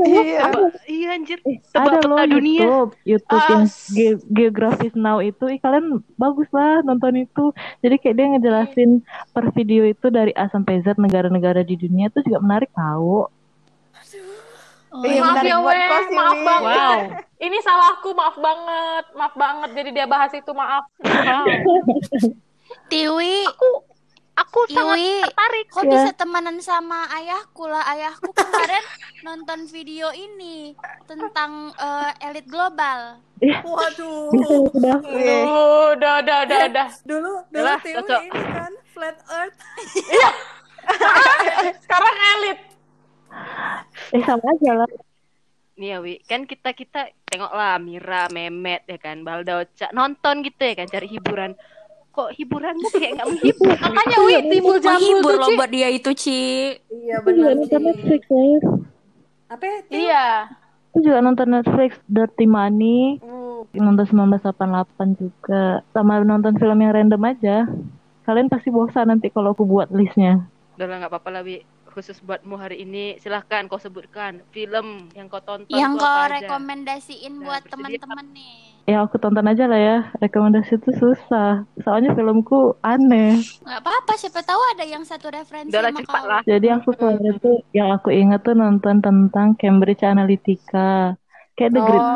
Iya. 0.00 0.48
Apa? 0.48 0.58
Iya 0.88 1.08
anjir. 1.12 1.38
Ada 1.44 2.00
Tebak 2.00 2.02
loh 2.08 2.16
peta 2.16 2.26
dunia. 2.30 2.60
YouTube, 2.64 2.92
YouTube 3.04 3.44
yang 3.50 3.64
Ge- 3.92 4.24
Geografis 4.32 4.94
Now 4.96 5.18
itu, 5.20 5.44
ih 5.50 5.60
kalian 5.60 6.00
bagus 6.16 6.48
lah 6.56 6.80
nonton 6.82 7.20
itu. 7.20 7.52
Jadi 7.84 7.94
kayak 8.00 8.16
dia 8.16 8.26
ngejelasin 8.32 8.90
per 9.36 9.52
video 9.52 9.84
itu 9.84 10.08
dari 10.08 10.32
A 10.34 10.48
sampai 10.48 10.80
Z 10.80 10.96
negara-negara 10.96 11.60
di 11.62 11.76
dunia 11.76 12.08
itu 12.08 12.24
juga 12.24 12.40
menarik 12.40 12.72
tahu. 12.72 13.28
Oh, 14.90 15.00
Iya, 15.00 15.22
maaf 15.22 15.38
ya 15.40 15.56
weh, 15.56 15.86
maaf 16.10 16.34
ini. 16.34 16.44
banget. 16.44 16.76
Wow. 16.76 16.98
Ini 17.46 17.58
salahku, 17.60 18.10
maaf 18.10 18.36
banget, 18.36 19.04
maaf 19.14 19.34
banget. 19.34 19.70
Jadi 19.72 19.90
dia 19.92 20.04
bahas 20.04 20.28
itu 20.30 20.50
maaf. 20.50 20.84
Wow. 21.00 21.46
Tiwi, 22.86 23.46
Aku 23.46 23.68
aku 24.32 24.60
sangat 24.66 24.96
Iwi, 24.96 25.12
tertarik. 25.22 25.66
kok 25.68 25.82
Ya. 25.82 25.90
bisa 25.90 26.10
temenan 26.12 26.58
sama 26.58 27.06
ayahku 27.12 27.64
lah? 27.64 27.86
Ayahku 27.86 28.28
kemarin 28.30 28.84
nonton 29.26 29.64
video 29.66 30.10
ini 30.10 30.74
tentang 31.04 31.70
eh, 31.72 32.26
elit 32.26 32.44
global. 32.44 33.22
Waduh. 33.40 34.28
Udah, 34.28 34.96
udah, 35.94 36.14
udah, 36.18 36.38
udah, 36.44 36.60
udah. 36.66 36.88
Dulu 37.02 37.32
dulu 37.46 37.62
Yalah, 37.62 37.78
Tiwi 37.78 38.04
ini 38.26 38.28
kan 38.50 38.72
flat 38.90 39.16
earth. 39.28 39.58
Sekarang 41.80 42.16
elit. 42.36 42.58
Eh 44.10 44.22
sama 44.22 44.46
aja 44.52 44.72
lah. 44.74 44.90
Nih 45.76 45.96
ya 45.96 45.98
Wi, 45.98 46.20
kan 46.22 46.44
kita 46.44 46.76
kita 46.76 47.08
tengoklah 47.24 47.80
Mira, 47.80 48.28
Memet 48.28 48.84
ya 48.84 48.98
kan, 49.00 49.24
Balda 49.24 49.64
Oca 49.64 49.88
nonton 49.90 50.44
gitu 50.44 50.60
ya 50.60 50.74
kan 50.76 50.86
cari 50.86 51.08
hiburan. 51.08 51.56
Kok 52.10 52.34
hiburanmu 52.36 52.90
kayak 52.90 53.12
nggak 53.16 53.28
menghibur? 53.30 53.70
Makanya 53.86 54.18
Wi 54.20 54.34
timbul 54.50 54.76
jambul 54.76 54.98
Menghibur 54.98 55.32
tuh, 55.32 55.40
loh 55.40 55.48
buat 55.56 55.70
dia 55.70 55.88
itu, 55.88 56.10
Ci. 56.12 56.42
Iya 56.90 57.22
Aku 57.22 57.30
juga 57.32 57.54
benar. 57.54 57.80
Netflix 57.80 58.22
ya. 58.26 58.44
Apa? 59.48 59.64
ya? 59.64 59.78
Iya. 59.88 60.26
Aku 60.90 60.98
juga 61.00 61.18
nonton 61.22 61.48
Netflix 61.48 61.90
Dirty 62.10 62.46
Money, 62.50 63.22
Hmm. 63.22 63.62
nonton 63.72 64.04
1988 64.04 65.14
juga, 65.16 65.86
sama 65.94 66.18
nonton 66.20 66.58
film 66.58 66.82
yang 66.82 66.92
random 66.92 67.22
aja. 67.24 67.56
Kalian 68.26 68.50
pasti 68.50 68.68
bosan 68.68 69.06
nanti 69.08 69.30
kalau 69.30 69.54
aku 69.54 69.62
buat 69.62 69.88
listnya. 69.94 70.44
Udah 70.74 70.86
lah 70.90 70.96
nggak 70.98 71.12
apa-apa 71.14 71.30
lah 71.30 71.42
Wi. 71.46 71.62
Khusus 71.90 72.22
buatmu 72.22 72.54
hari 72.54 72.86
ini 72.86 73.18
silahkan 73.18 73.66
kau 73.66 73.78
sebutkan 73.82 74.46
film 74.54 75.10
yang 75.18 75.26
kau 75.26 75.42
tonton 75.42 75.66
Yang 75.66 75.98
kau 75.98 76.06
apa 76.06 76.22
aja. 76.22 76.34
rekomendasiin 76.38 77.34
Nah, 77.34 77.42
buat 77.50 77.62
teman-teman 77.66 78.26
nih. 78.30 78.56
Ya 78.86 79.02
aku 79.02 79.18
tonton 79.18 79.46
aja 79.46 79.66
lah 79.66 79.78
ya. 79.78 79.98
Rekomendasi 80.22 80.78
itu 80.78 80.90
susah. 80.94 81.66
Soalnya 81.82 82.14
filmku 82.14 82.78
aneh. 82.82 83.42
Nggak 83.62 83.80
apa-apa, 83.82 84.12
siapa 84.18 84.40
tahu 84.42 84.62
ada 84.74 84.84
yang 84.86 85.02
satu 85.02 85.30
referensi 85.30 85.70
Udah 85.70 85.82
lah 85.82 85.92
sama 85.94 86.06
kau. 86.06 86.24
lah. 86.26 86.40
Jadi 86.46 86.66
aku 86.70 86.90
kemarin 86.94 87.34
tuh 87.42 87.56
yang 87.74 87.88
aku 87.90 88.08
ingat 88.14 88.40
tuh 88.42 88.54
nonton 88.54 89.02
tentang 89.02 89.58
Cambridge 89.58 90.02
Analytica. 90.06 91.14
Kayak 91.60 91.72
The 91.76 91.82
Great. 91.84 92.06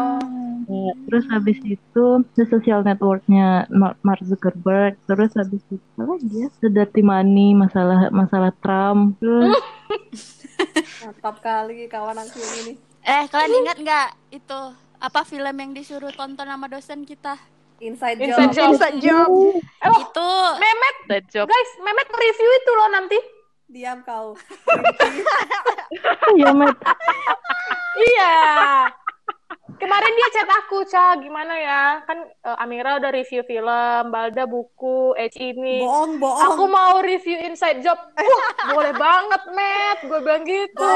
Ya, 0.64 0.92
Terus 1.04 1.24
habis 1.28 1.58
itu 1.60 2.04
The 2.32 2.44
Social 2.48 2.80
Network-nya 2.80 3.68
Mark 4.00 4.24
Zuckerberg. 4.24 4.96
Terus 5.04 5.36
habis 5.36 5.60
itu 5.68 5.76
apa 5.94 6.16
lagi 6.16 6.32
ya? 6.32 6.48
The 6.58 6.72
Dirty 6.72 7.04
Money, 7.04 7.52
masalah 7.52 8.08
masalah 8.08 8.48
Trump. 8.64 9.20
Terus 9.20 9.52
Mantap 11.04 11.44
kali 11.44 11.84
kawan 11.84 12.16
aku 12.16 12.40
ini. 12.64 12.80
Eh, 13.04 13.28
kalian 13.28 13.60
ingat 13.60 13.76
nggak 13.76 14.08
itu 14.32 14.60
apa 14.96 15.20
film 15.22 15.52
yang 15.52 15.76
disuruh 15.76 16.08
tonton 16.10 16.48
sama 16.48 16.64
dosen 16.64 17.04
kita? 17.04 17.36
Inside 17.84 18.24
Inside 18.24 18.56
job. 18.56 18.56
job. 18.56 18.68
Inside 18.72 18.98
job. 19.04 19.28
Oh, 19.84 19.98
Itu 20.00 20.30
Memet, 20.56 20.96
The 21.04 21.18
job. 21.28 21.44
guys, 21.44 21.70
Memet 21.76 22.08
review 22.08 22.50
itu 22.54 22.70
loh 22.72 22.88
nanti. 22.88 23.18
Diam 23.66 24.00
kau. 24.00 24.32
ya 26.32 26.48
Matt, 26.56 26.78
Iya. 27.94 28.32
Kemarin 29.74 30.12
dia 30.14 30.28
chat 30.30 30.48
aku, 30.48 30.86
Ca, 30.86 31.18
gimana 31.18 31.54
ya? 31.56 31.82
Kan 32.04 32.18
eh, 32.24 32.62
Amira 32.62 32.96
udah 32.96 33.10
review 33.10 33.42
film, 33.42 34.02
Balda 34.08 34.46
buku, 34.46 35.12
H 35.14 35.34
ini. 35.36 35.82
Bohong, 35.82 36.16
bohong. 36.16 36.54
Aku 36.54 36.64
mau 36.66 37.00
review 37.00 37.38
Inside 37.42 37.82
Job. 37.82 37.98
Wah, 38.14 38.50
boleh 38.70 38.94
banget, 38.94 39.42
Matt. 39.50 39.98
Gue 40.06 40.18
bilang 40.22 40.44
gitu. 40.46 40.92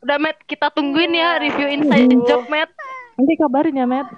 Udah 0.00 0.16
Matt, 0.16 0.38
kita 0.44 0.72
tungguin 0.72 1.12
ya 1.12 1.36
review 1.36 1.68
Inside 1.68 2.10
Job 2.24 2.44
Matt. 2.48 2.70
nanti 3.20 3.36
kabarin 3.36 3.76
ya 3.76 3.84
Matt. 3.84 4.08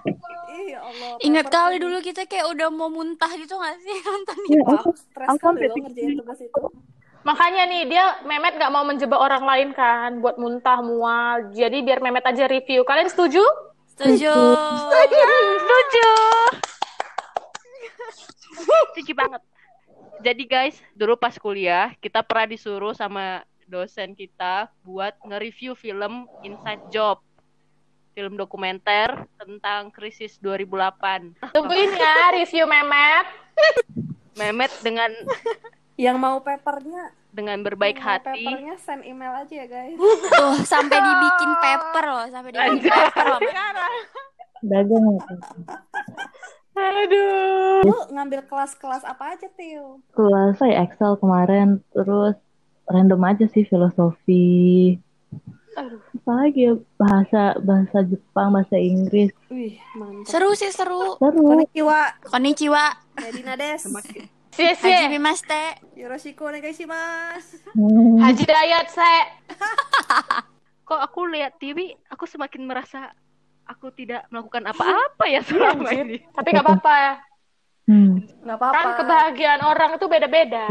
Ya 0.62 0.78
Allah. 0.78 1.18
ingat 1.26 1.50
kali 1.50 1.82
dulu 1.82 1.98
kita 1.98 2.22
kayak 2.22 2.46
udah 2.54 2.70
mau 2.70 2.86
muntah 2.86 3.26
gitu 3.34 3.58
nggak 3.58 3.76
sih 3.82 3.96
nonton 4.06 4.36
Ya, 4.46 4.62
Wah, 4.62 4.78
aku, 4.78 4.90
aku 4.94 5.26
aku 5.26 5.26
kali 5.26 5.38
sampai 5.42 5.66
loh 5.66 5.76
ngerjain 5.82 6.12
tugas 6.22 6.38
itu. 6.38 6.62
Makanya 7.22 7.70
nih, 7.70 7.82
dia 7.86 8.04
Memet 8.26 8.58
gak 8.58 8.72
mau 8.74 8.82
menjebak 8.82 9.18
orang 9.18 9.46
lain 9.46 9.68
kan, 9.70 10.18
buat 10.18 10.38
muntah, 10.38 10.82
mual. 10.82 11.54
Jadi 11.54 11.78
biar 11.86 12.02
Memet 12.02 12.26
aja 12.26 12.50
review. 12.50 12.82
Kalian 12.82 13.10
setuju? 13.10 13.42
setuju 13.92 14.34
Setuju. 14.82 16.08
Setuju 18.92 19.12
banget. 19.14 19.42
Jadi 20.22 20.42
guys, 20.46 20.76
dulu 20.94 21.18
pas 21.18 21.34
kuliah 21.34 21.94
kita 21.98 22.22
pernah 22.22 22.46
disuruh 22.50 22.94
sama 22.94 23.42
dosen 23.66 24.14
kita 24.14 24.70
buat 24.86 25.14
nge-review 25.22 25.74
film 25.74 26.30
Inside 26.46 26.90
Job. 26.90 27.18
Film 28.12 28.36
dokumenter 28.36 29.24
tentang 29.40 29.88
krisis 29.88 30.36
2008. 30.42 31.54
Tungguin 31.56 31.90
ya 31.96 32.36
review 32.36 32.68
Memet. 32.68 33.26
Memet 34.36 34.72
dengan 34.84 35.10
Yang 36.02 36.16
mau 36.18 36.42
papernya, 36.42 37.14
dengan 37.30 37.62
berbaik 37.62 37.96
yang 37.96 38.02
mau 38.02 38.10
hati 38.18 38.42
papernya 38.42 38.74
send 38.82 39.06
email 39.06 39.32
aja 39.38 39.54
ya 39.54 39.66
guys. 39.70 39.94
tuh 40.42 40.58
sampai 40.66 40.98
dibikin 40.98 41.52
paper 41.62 42.04
loh 42.10 42.26
sampai 42.26 42.50
dibikin 42.50 42.90
paper 42.90 43.24
loh 43.30 43.40
dagang. 44.62 45.04
Aduh. 46.72 47.84
Lu 47.84 47.98
ngambil 48.16 48.48
kelas-kelas 48.48 49.04
apa 49.04 49.36
aja, 49.36 49.44
Tio? 49.52 50.00
Kelas 50.16 50.56
saya 50.56 50.88
Excel 50.88 51.20
kemarin, 51.20 51.84
terus 51.92 52.38
random 52.88 53.20
aja 53.28 53.44
sih 53.52 53.68
filosofi. 53.68 54.96
Apa 55.76 56.32
lagi 56.32 56.72
ya? 56.72 56.74
Bahasa 56.96 57.60
bahasa 57.60 57.98
Jepang, 58.08 58.56
bahasa 58.56 58.76
Inggris. 58.80 59.32
Wih, 59.52 59.76
mantap. 59.96 60.32
seru 60.32 60.56
sih 60.56 60.72
seru 60.72 61.16
Seru. 61.20 61.44
Konnichiwa, 61.44 62.00
konnichiwa 62.28 62.84
Medina 64.52 64.72
des. 64.72 64.78
Cie, 64.78 64.88
Haji 64.88 65.04
cie. 65.04 65.08
Mimaste 65.08 65.62
Yoroshiku 65.96 66.44
onegaishimasu. 66.44 67.56
Hmm. 67.72 68.20
Haji 68.20 68.44
Dayat, 68.44 68.86
se. 68.92 69.14
kok 70.88 71.00
aku 71.00 71.24
lihat 71.32 71.56
TV 71.56 71.96
aku 72.12 72.28
semakin 72.28 72.68
merasa 72.68 73.16
aku 73.64 73.88
tidak 73.96 74.28
melakukan 74.28 74.68
apa-apa 74.68 75.24
ya 75.24 75.40
selama 75.40 75.88
ini. 75.94 76.20
Tapi 76.36 76.48
gak 76.52 76.66
apa-apa 76.68 76.92
ya. 76.92 77.14
Hmm. 77.82 78.20
Nggak 78.44 78.58
apa-apa. 78.60 78.76
Kan 78.76 78.88
kebahagiaan 79.00 79.62
orang 79.64 79.90
itu 79.98 80.06
beda-beda. 80.06 80.64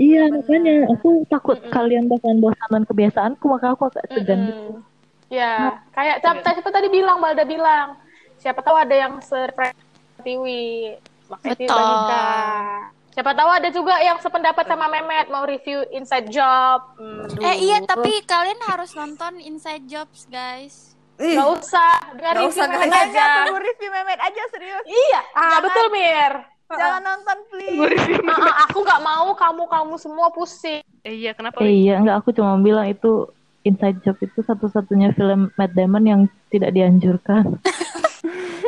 Iya, 0.00 0.22
makanya 0.32 0.90
aku 0.90 1.22
takut 1.30 1.58
kalian 1.70 2.10
bakalan 2.10 2.42
bosan 2.42 2.82
kebiasaanku, 2.88 3.44
maka 3.46 3.76
aku 3.76 3.92
agak 3.92 4.10
segan 4.10 4.40
gitu. 4.50 4.82
Ya, 5.28 5.84
kayak 5.92 6.24
siapa, 6.24 6.40
siapa 6.56 6.70
tadi 6.72 6.88
bilang, 6.88 7.20
Balda 7.20 7.44
bilang. 7.44 8.00
Siapa 8.40 8.64
tahu 8.64 8.74
ada 8.74 8.94
yang 8.96 9.20
seperti 9.20 10.32
Wi. 10.34 10.96
Makanya 11.28 11.56
Tiwi 11.60 11.68
Betul. 11.68 12.97
Siapa 13.18 13.34
tahu 13.34 13.50
ada 13.50 13.66
juga 13.74 13.98
yang 13.98 14.14
sependapat 14.22 14.62
sama 14.62 14.86
Memet 14.86 15.26
mau 15.26 15.42
review 15.42 15.82
Inside 15.90 16.30
Job. 16.30 16.94
Hmm, 17.02 17.26
eh 17.42 17.66
iya 17.66 17.82
tapi 17.82 18.22
kalian 18.22 18.62
harus 18.62 18.94
nonton 18.94 19.42
Inside 19.42 19.90
Jobs 19.90 20.30
guys 20.30 20.94
Ih, 21.18 21.34
Gak 21.34 21.50
usah, 21.50 22.14
dengan 22.14 22.38
Nggak 22.38 22.46
review 22.46 22.54
usah, 22.54 22.66
Memet 22.70 22.90
guys. 22.94 23.10
aja. 23.10 23.26
Tunggu 23.42 23.58
review 23.58 23.90
Memet 23.90 24.20
aja 24.22 24.42
serius. 24.54 24.84
Iya, 24.86 25.20
ah 25.34 25.58
betul 25.58 25.86
Mir. 25.90 26.32
Jangan 26.70 27.02
nonton 27.02 27.38
please. 27.50 27.90
Ah, 28.22 28.38
ah, 28.38 28.54
aku 28.70 28.78
nggak 28.86 29.02
mau 29.02 29.28
kamu 29.34 29.62
kamu 29.66 29.94
semua 29.98 30.26
pusing. 30.30 30.86
Eh, 31.02 31.14
iya 31.18 31.34
kenapa? 31.34 31.58
Eh 31.58 31.74
iya, 31.74 31.98
enggak 31.98 32.22
aku 32.22 32.30
cuma 32.30 32.54
bilang 32.62 32.86
itu 32.86 33.26
Inside 33.66 33.98
Job 34.06 34.14
itu 34.22 34.46
satu-satunya 34.46 35.10
film 35.18 35.50
Matt 35.58 35.74
Damon 35.74 36.06
yang 36.06 36.20
tidak 36.54 36.70
dianjurkan. 36.70 37.58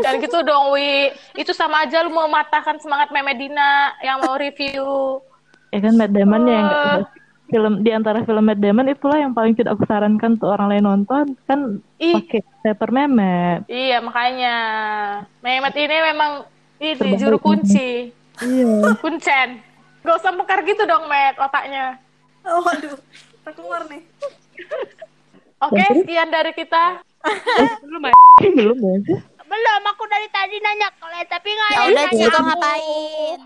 Dan 0.03 0.15
gitu 0.21 0.39
dong, 0.43 0.75
Wi. 0.75 1.13
Itu 1.37 1.53
sama 1.53 1.85
aja 1.85 2.05
lu 2.05 2.11
mau 2.13 2.27
mematahkan 2.27 2.81
semangat 2.81 3.13
Memedina 3.13 3.95
yang 4.05 4.21
mau 4.25 4.37
review. 4.37 5.21
ya 5.71 5.79
kan 5.87 5.95
Matt 5.95 6.11
Damon 6.11 6.51
ya 6.51 6.55
yang 6.59 6.67
enggak 6.67 7.21
film 7.51 7.73
di 7.83 7.91
antara 7.91 8.23
film 8.23 8.47
Matt 8.47 8.63
Damon 8.63 8.87
itulah 8.87 9.19
yang 9.19 9.35
paling 9.35 9.59
tidak 9.59 9.75
aku 9.75 9.85
sarankan 9.85 10.39
untuk 10.39 10.55
orang 10.55 10.71
lain 10.71 10.87
nonton 10.87 11.35
kan 11.45 11.83
pakai 11.99 12.41
paper 12.63 12.91
memet. 12.95 13.67
Iya, 13.67 13.99
makanya. 14.01 14.57
Mehmet 15.43 15.75
ini 15.75 15.97
memang 16.15 16.31
ini 16.79 17.19
juru 17.19 17.37
kunci. 17.43 18.15
Iya. 18.41 18.97
Kuncen. 19.03 19.61
Gak 20.01 20.17
usah 20.17 20.33
mekar 20.33 20.65
gitu 20.65 20.89
dong, 20.89 21.05
Met, 21.13 21.37
otaknya. 21.37 22.01
Oh, 22.47 22.65
waduh. 22.65 22.97
Tak 23.45 23.53
keluar 23.53 23.85
nih. 23.93 24.01
Oke, 25.61 25.85
sekian 25.93 26.33
dari 26.33 26.57
kita. 26.57 27.05
Belum 27.85 28.09
ya? 28.09 28.17
Belum 28.41 28.79
ya? 28.81 28.97
Belum, 29.51 29.83
aku 29.83 30.05
dari 30.07 30.29
tadi 30.31 30.57
nanya 30.63 30.89
kalian 31.03 31.27
tapi 31.27 31.49
nggak 31.51 31.71
Ya 31.71 31.75
ada 31.75 31.91
udah 31.91 32.05
yang 32.07 32.15
nanya 32.15 32.41
ngapain? 32.47 33.39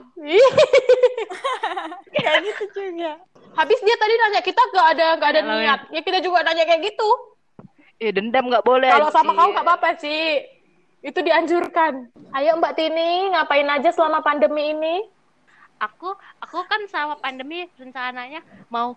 Kayak 2.12 2.36
gitu 2.44 2.64
juga. 2.76 3.12
Habis 3.54 3.78
dia 3.80 3.96
tadi 3.96 4.14
nanya 4.20 4.40
kita 4.44 4.62
gak 4.74 4.88
ada 4.98 5.06
gak 5.16 5.30
ada 5.32 5.40
Kalau 5.40 5.56
niat. 5.64 5.80
Ya 5.88 6.00
kita 6.04 6.18
juga 6.20 6.44
nanya 6.44 6.68
kayak 6.68 6.92
gitu. 6.92 7.08
Eh 8.02 8.12
dendam 8.12 8.52
nggak 8.52 8.66
boleh. 8.66 8.92
Kalau 8.92 9.08
sama 9.08 9.32
kau 9.32 9.48
nggak 9.48 9.64
apa-apa 9.64 9.96
sih. 9.96 10.44
Itu 11.00 11.24
dianjurkan. 11.24 12.12
Ayo 12.36 12.56
Mbak 12.60 12.74
Tini, 12.76 13.32
ngapain 13.32 13.68
aja 13.68 13.88
selama 13.92 14.20
pandemi 14.20 14.76
ini? 14.76 14.96
aku 15.84 16.14
aku 16.40 16.58
kan 16.64 16.80
sama 16.88 17.18
pandemi 17.18 17.66
rencananya 17.76 18.40
mau 18.70 18.94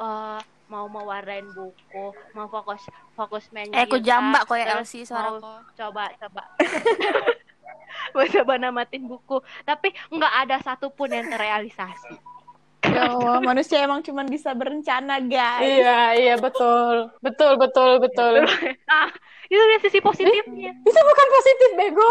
eh, 0.00 0.40
mau 0.70 0.86
mewarnain 0.86 1.50
buku 1.50 2.06
mau 2.30 2.46
fokus 2.46 2.86
fokus 3.12 3.50
main 3.50 3.66
Eh, 3.68 3.84
ku 3.84 3.98
gitar, 3.98 4.22
jambak 4.22 4.46
kok 4.46 4.54
ya 4.54 4.78
mau 4.78 4.86
suaraku. 4.86 5.50
coba 5.74 6.04
coba 6.16 6.42
mau 8.14 8.24
coba 8.24 8.52
namatin 8.56 9.02
buku 9.04 9.36
tapi 9.62 9.90
nggak 10.08 10.34
ada 10.40 10.56
satupun 10.62 11.10
yang 11.10 11.26
terrealisasi 11.26 12.16
Ya 12.80 13.06
Allah, 13.06 13.44
manusia 13.44 13.76
emang 13.78 14.00
cuma 14.00 14.24
bisa 14.24 14.50
berencana, 14.50 15.20
guys. 15.20 15.62
Iya, 15.62 16.00
iya 16.16 16.34
betul. 16.34 17.12
Betul, 17.20 17.54
betul, 17.54 18.00
betul. 18.00 18.40
ah 18.90 19.06
itu 19.46 19.60
dia 19.60 19.78
sisi 19.78 20.00
positifnya 20.00 20.72
Itu 20.74 20.98
bukan 20.98 21.28
positif, 21.30 21.70
Bego. 21.76 22.10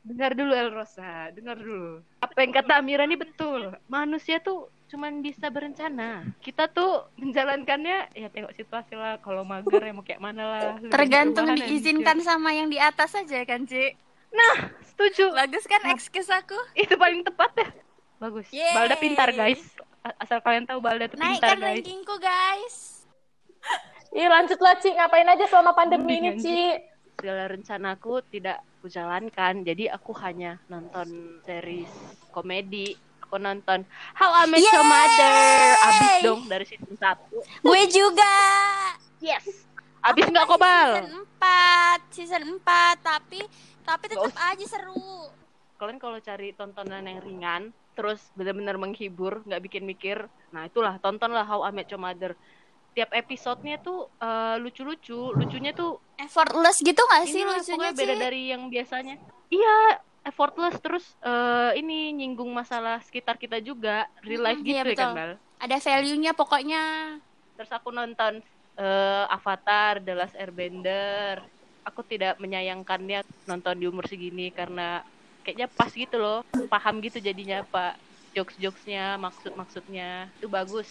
dengar 0.00 0.32
dulu 0.32 0.50
El 0.50 0.72
Rosa 0.72 1.28
dengar 1.30 1.60
dulu 1.60 2.00
apa 2.18 2.38
yang 2.40 2.52
kata 2.56 2.80
Amira 2.80 3.04
ini 3.04 3.20
betul 3.20 3.76
manusia 3.84 4.40
tuh 4.40 4.72
cuman 4.90 5.22
bisa 5.22 5.46
berencana 5.48 6.26
kita 6.42 6.66
tuh 6.66 7.06
menjalankannya 7.14 8.10
ya 8.12 8.28
tengok 8.28 8.50
situasi 8.58 8.98
lah 8.98 9.22
kalau 9.22 9.46
mager 9.46 9.78
ya 9.78 9.94
mau 9.94 10.02
kayak 10.02 10.18
mana 10.18 10.42
lah 10.42 10.62
Tergantung 10.90 11.54
diizinkan 11.54 12.18
anjir. 12.18 12.26
sama 12.26 12.50
yang 12.50 12.66
di 12.66 12.82
atas 12.82 13.14
aja 13.14 13.46
kan, 13.46 13.62
Ci? 13.70 13.94
setuju 14.90 15.30
Bagus 15.32 15.64
kan 15.70 15.82
excuse 15.94 16.28
aku? 16.28 16.58
itu 16.74 16.94
paling 16.98 17.22
tepat 17.22 17.50
ya 17.56 17.68
bagus 18.20 18.46
Yeay. 18.50 18.74
Balda 18.74 18.96
pintar 18.98 19.30
guys 19.32 19.62
asal 20.18 20.42
kalian 20.42 20.66
tahu 20.66 20.82
Balda 20.82 21.06
tuh 21.06 21.16
pintar 21.16 21.54
Naikkan 21.54 21.58
guys 21.58 21.76
rankingku, 21.80 22.16
guys. 22.18 22.76
Iya, 24.10 24.26
lanjutlah, 24.26 24.74
Ci. 24.82 24.90
Ngapain 24.90 25.28
aja 25.28 25.46
selama 25.46 25.70
pandemi 25.70 26.18
ini, 26.18 26.34
Mendingan, 26.34 26.42
Ci? 26.42 26.90
segala 27.20 27.52
rencanaku 27.52 28.24
tidak 28.32 28.64
kujalankan 28.80 29.60
jadi 29.60 29.92
aku 29.92 30.16
hanya 30.24 30.56
nonton 30.72 31.36
series 31.44 31.92
komedi 32.32 32.96
aku 33.30 33.38
nonton. 33.38 33.86
How 34.12 34.42
I 34.42 34.50
Met 34.50 34.58
Your. 34.58 34.82
Mother. 34.82 35.38
Abis 35.78 36.10
dong 36.26 36.40
dari 36.50 36.66
season 36.66 36.98
1 36.98 37.62
Gue 37.62 37.82
juga. 37.86 38.34
yes. 39.22 39.46
Abis 40.02 40.26
nggak 40.26 40.50
kobal? 40.50 40.98
Season 40.98 41.22
4, 41.38 42.10
season 42.10 42.44
4, 42.58 42.98
tapi 43.06 43.40
tapi 43.80 44.04
tetap 44.10 44.34
aja 44.34 44.66
seru. 44.66 45.30
kalian 45.74 45.96
kalau 45.96 46.20
cari 46.20 46.52
tontonan 46.52 47.08
yang 47.08 47.24
ringan 47.24 47.62
terus 47.96 48.20
benar-benar 48.36 48.76
menghibur 48.76 49.40
nggak 49.48 49.64
bikin 49.64 49.88
mikir 49.88 50.28
nah 50.52 50.68
itulah 50.68 51.00
tontonlah 51.00 51.40
How 51.48 51.64
I 51.64 51.72
Met 51.72 51.88
Your 51.88 52.02
Mother. 52.02 52.36
Tiap 52.92 53.14
episodenya 53.16 53.80
tuh 53.80 54.10
eh, 54.18 54.60
lucu-lucu 54.60 55.32
lucunya 55.32 55.72
tuh 55.72 55.96
Effortless 56.20 56.84
gitu 56.84 57.00
gak 57.00 57.24
sih 57.24 57.40
lucunya, 57.40 57.64
pokoknya 57.64 57.94
beda 57.96 58.14
dari 58.18 58.42
yang 58.52 58.68
biasanya. 58.68 59.16
Iya 59.48 60.04
effortless 60.28 60.76
terus 60.84 61.04
eh, 61.24 61.70
ini 61.80 62.12
nyinggung 62.18 62.50
masalah 62.52 63.00
sekitar 63.06 63.36
kita 63.40 63.58
juga 63.64 64.06
real 64.26 64.42
life 64.46 64.62
Mm, 64.62 64.68
gitu 64.68 64.86
iya, 64.86 64.94
ya 64.96 65.06
kan. 65.06 65.08
Bal? 65.16 65.30
Ada 65.60 65.76
value-nya 65.80 66.32
pokoknya. 66.36 66.78
terus 67.56 67.70
aku 67.76 67.88
nonton 67.92 68.40
eh, 68.80 69.24
Avatar 69.34 70.00
The 70.04 70.12
Last 70.18 70.36
Airbender. 70.38 71.36
Aku 71.88 72.00
tidak 72.04 72.36
menyayangkannya 72.42 73.24
nonton 73.48 73.74
di 73.80 73.86
umur 73.88 74.04
segini 74.08 74.52
karena 74.52 75.02
kayaknya 75.44 75.66
pas 75.72 75.90
gitu 75.92 76.16
loh. 76.20 76.38
Paham 76.72 77.00
gitu 77.04 77.18
jadinya 77.20 77.64
pak. 77.72 78.00
Jokes 78.36 78.56
jokesnya 78.62 79.18
maksud 79.18 79.52
maksudnya 79.58 80.30
itu 80.38 80.46
bagus. 80.48 80.88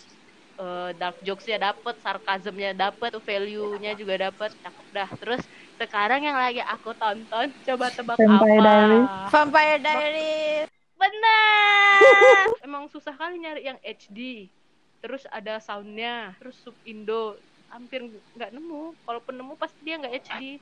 Eh, 0.59 0.91
dark 0.99 1.17
jokesnya 1.23 1.57
dapet 1.71 1.95
sarkasmnya 2.03 2.69
dapet 2.75 3.09
tuh 3.15 3.23
value-nya 3.23 3.91
juga 3.99 4.13
dapet. 4.29 4.51
Cakep 4.63 4.87
dah. 4.95 5.09
Terus 5.21 5.41
sekarang 5.79 6.19
yang 6.19 6.35
lagi 6.35 6.59
aku 6.59 6.91
tonton 6.93 7.47
coba 7.63 7.85
tebak 7.87 8.15
Vampire 8.19 8.59
apa 8.59 8.67
Diaries. 8.67 9.07
Vampire 9.31 9.79
Diaries. 9.79 10.67
benar 10.99 12.45
emang 12.67 12.83
susah 12.91 13.15
kali 13.15 13.39
nyari 13.39 13.63
yang 13.63 13.79
HD 13.79 14.51
terus 14.99 15.23
ada 15.31 15.63
soundnya 15.63 16.35
terus 16.37 16.59
sub 16.59 16.75
Indo 16.83 17.39
hampir 17.71 18.03
nggak 18.35 18.51
nemu 18.51 18.91
kalaupun 19.07 19.31
nemu 19.31 19.53
pasti 19.55 19.79
dia 19.79 19.95
nggak 19.95 20.27
HD 20.27 20.59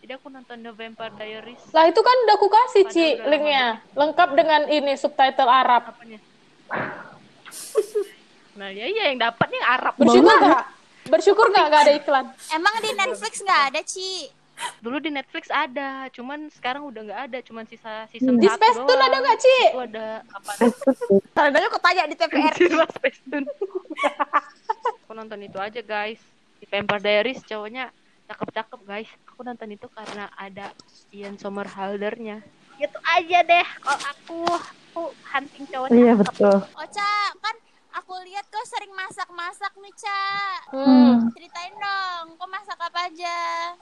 jadi 0.00 0.20
aku 0.20 0.28
nonton 0.28 0.60
The 0.60 0.72
Vampire 0.72 1.16
Diaries 1.16 1.64
Lah 1.72 1.88
itu 1.88 1.96
kan 1.96 2.16
udah 2.28 2.36
aku 2.36 2.48
kasih, 2.52 2.84
Ci, 2.92 3.06
lama 3.16 3.24
linknya. 3.32 3.80
Lengkap 3.96 4.28
dengan 4.36 4.60
ini 4.68 4.92
subtitle 5.00 5.48
Arab. 5.48 5.96
apanya 5.96 6.20
nah 8.54 8.68
ya 8.70 8.86
iya 8.86 9.10
yang 9.10 9.18
dapatnya 9.18 9.60
Arab 9.64 9.96
Bersyukur 9.96 10.28
nggak? 10.28 10.60
Bersyukur 11.04 11.46
nggak 11.50 11.64
nggak 11.68 11.82
ada 11.88 11.92
iklan? 11.96 12.26
Emang 12.52 12.74
di 12.80 12.90
Netflix 12.92 13.40
nggak 13.40 13.62
ada, 13.72 13.80
Ci? 13.84 14.28
Dulu 14.84 15.00
di 15.00 15.10
Netflix 15.10 15.48
ada 15.48 16.06
cuman 16.12 16.52
sekarang 16.52 16.84
udah 16.86 17.00
nggak 17.08 17.20
ada 17.30 17.38
cuman 17.40 17.64
sisa 17.64 18.04
season 18.12 18.36
Di 18.36 18.46
Space 18.46 18.78
Tune 18.78 19.02
ada 19.02 19.16
nggak, 19.18 19.38
Ci? 19.40 19.58
itu 19.72 19.80
ada 19.80 20.06
apa? 20.28 20.50
Tandanya 21.32 21.68
kok 21.72 21.82
tanya 21.82 22.02
di 22.06 22.16
lah 22.70 22.88
Space 23.00 23.20
Tune. 23.26 23.46
aku 25.04 25.12
nonton 25.16 25.40
itu 25.42 25.58
aja 25.58 25.80
guys. 25.80 26.20
Di 26.60 26.66
Vampire 26.68 27.02
Diaries 27.02 27.40
cowoknya 27.44 27.90
cakep-cakep 28.28 28.80
guys. 28.84 29.10
Aku 29.32 29.40
nonton 29.42 29.68
itu 29.72 29.86
karena 29.90 30.28
ada 30.36 30.70
Ian 31.10 31.40
Somerhaldernya. 31.40 32.44
Gitu 32.76 32.98
aja 33.04 33.38
deh 33.40 33.66
kalau 33.80 34.00
aku. 34.04 34.40
Aku 34.94 35.10
hunting 35.26 35.66
cowoknya. 35.74 35.98
Iya 35.98 36.12
betul. 36.14 36.54
Ocha, 36.78 37.10
kan 37.42 37.54
aku 37.94 38.14
lihat 38.26 38.44
kau 38.50 38.64
sering 38.66 38.90
masak-masak 38.92 39.72
nih, 39.78 39.94
Ca. 39.94 40.26
Hmm. 40.74 41.30
Ceritain 41.32 41.74
dong, 41.78 42.34
kau 42.36 42.48
masak 42.50 42.78
apa 42.78 43.06
aja? 43.06 43.38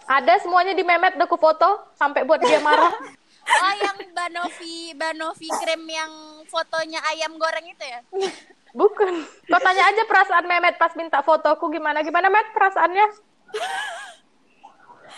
Ada 0.09 0.45
semuanya 0.45 0.77
di 0.77 0.85
memet 0.85 1.17
udah 1.17 1.27
aku 1.27 1.39
foto 1.41 1.69
sampai 1.97 2.25
buat 2.29 2.41
dia 2.45 2.61
marah. 2.61 2.93
Oh, 3.43 3.75
yang 3.75 3.99
Banovi, 4.15 4.95
Banovi 4.95 5.51
krem 5.51 5.83
yang 5.91 6.47
fotonya 6.47 7.03
ayam 7.11 7.35
goreng 7.35 7.67
itu 7.67 7.83
ya? 7.83 7.99
Bukan. 8.79 9.27
Kau 9.51 9.59
tanya 9.59 9.91
aja 9.91 10.07
perasaan 10.07 10.47
Memet 10.47 10.79
pas 10.79 10.95
minta 10.95 11.19
fotoku 11.27 11.67
gimana? 11.75 12.07
Gimana 12.07 12.31
Met 12.31 12.55
perasaannya? 12.55 13.07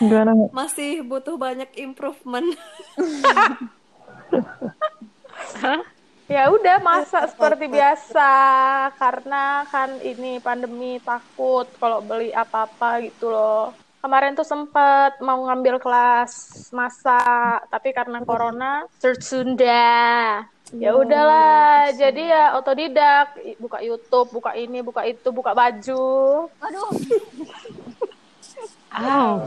Gimana? 0.01 0.33
Masih 0.57 1.05
butuh 1.05 1.37
banyak 1.37 1.69
improvement. 1.77 2.49
Ya 6.25 6.49
udah 6.49 6.81
masak 6.81 7.37
seperti 7.37 7.69
biasa 7.69 8.33
karena 8.97 9.69
kan 9.69 10.01
ini 10.01 10.41
pandemi 10.41 10.97
takut 11.05 11.69
kalau 11.77 12.01
beli 12.01 12.33
apa-apa 12.33 13.05
gitu 13.05 13.29
loh. 13.29 13.77
Kemarin 14.01 14.33
tuh 14.33 14.45
sempet 14.45 15.21
mau 15.21 15.45
ngambil 15.49 15.81
kelas 15.81 16.33
masak 16.73 17.69
tapi 17.69 17.93
karena 17.93 18.25
corona 18.25 18.89
tertunda. 19.01 20.49
Ya 20.73 20.97
udahlah, 20.97 21.93
jadi 21.93 22.23
ya 22.25 22.45
otodidak, 22.57 23.37
buka 23.61 23.79
YouTube, 23.85 24.33
buka 24.33 24.57
ini, 24.57 24.81
buka 24.81 25.05
itu, 25.05 25.29
buka 25.29 25.53
baju. 25.53 26.49
Aduh, 26.49 26.89
Wow. 28.95 29.43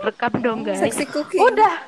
Rekam 0.00 0.32
dong 0.40 0.60
guys. 0.64 0.80
Cooking. 0.80 1.40
Udah, 1.44 1.84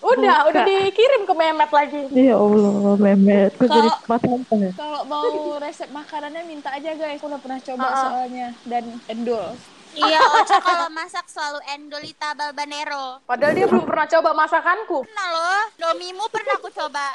udah, 0.00 0.36
Buka. 0.40 0.48
udah 0.50 0.62
dikirim 0.64 1.22
ke 1.22 1.34
Memet 1.34 1.70
lagi. 1.70 2.02
Ya 2.10 2.34
Allah, 2.34 2.96
memet. 2.96 3.52
Kok 3.54 3.66
jadi 3.66 3.88
tempat 3.92 4.20
ya? 4.50 4.70
Kalau 4.72 5.00
mau 5.04 5.28
resep 5.56 5.88
makanannya 5.88 6.42
minta 6.42 6.68
aja 6.70 6.90
guys. 6.92 7.16
Aku 7.16 7.26
udah 7.26 7.38
pernah 7.38 7.58
coba 7.58 7.82
Ah, 7.82 7.90
ah. 7.90 8.02
soalnya 8.10 8.48
dan 8.64 8.84
endul. 9.06 9.44
iya 9.90 10.22
Ocha 10.22 10.56
kalau 10.58 10.86
masak 10.88 11.26
selalu 11.26 11.58
endolita 11.68 12.32
balbanero. 12.32 13.20
Padahal 13.24 13.52
dia 13.52 13.66
belum 13.66 13.84
pernah 13.84 14.06
coba 14.08 14.30
masakanku. 14.32 14.98
Pernah 15.02 15.28
loh, 15.30 15.62
domimu 15.76 16.24
pernah 16.28 16.54
aku 16.54 16.70
coba. 16.70 17.06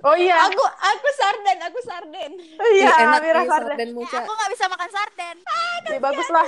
Oh 0.00 0.16
iya, 0.16 0.32
Aku 0.46 0.62
aku 0.62 1.08
sarden, 1.12 1.58
aku 1.60 1.78
sarden. 1.82 2.30
iya, 2.72 2.88
enak 2.96 3.20
Mira 3.20 3.42
Sarden. 3.42 3.76
sarden 3.76 3.90
muca. 3.92 4.16
Aku 4.16 4.32
nggak 4.32 4.50
bisa 4.50 4.64
makan 4.66 4.88
sarden. 4.88 5.36
Ya, 5.84 5.98
baguslah. 5.98 6.46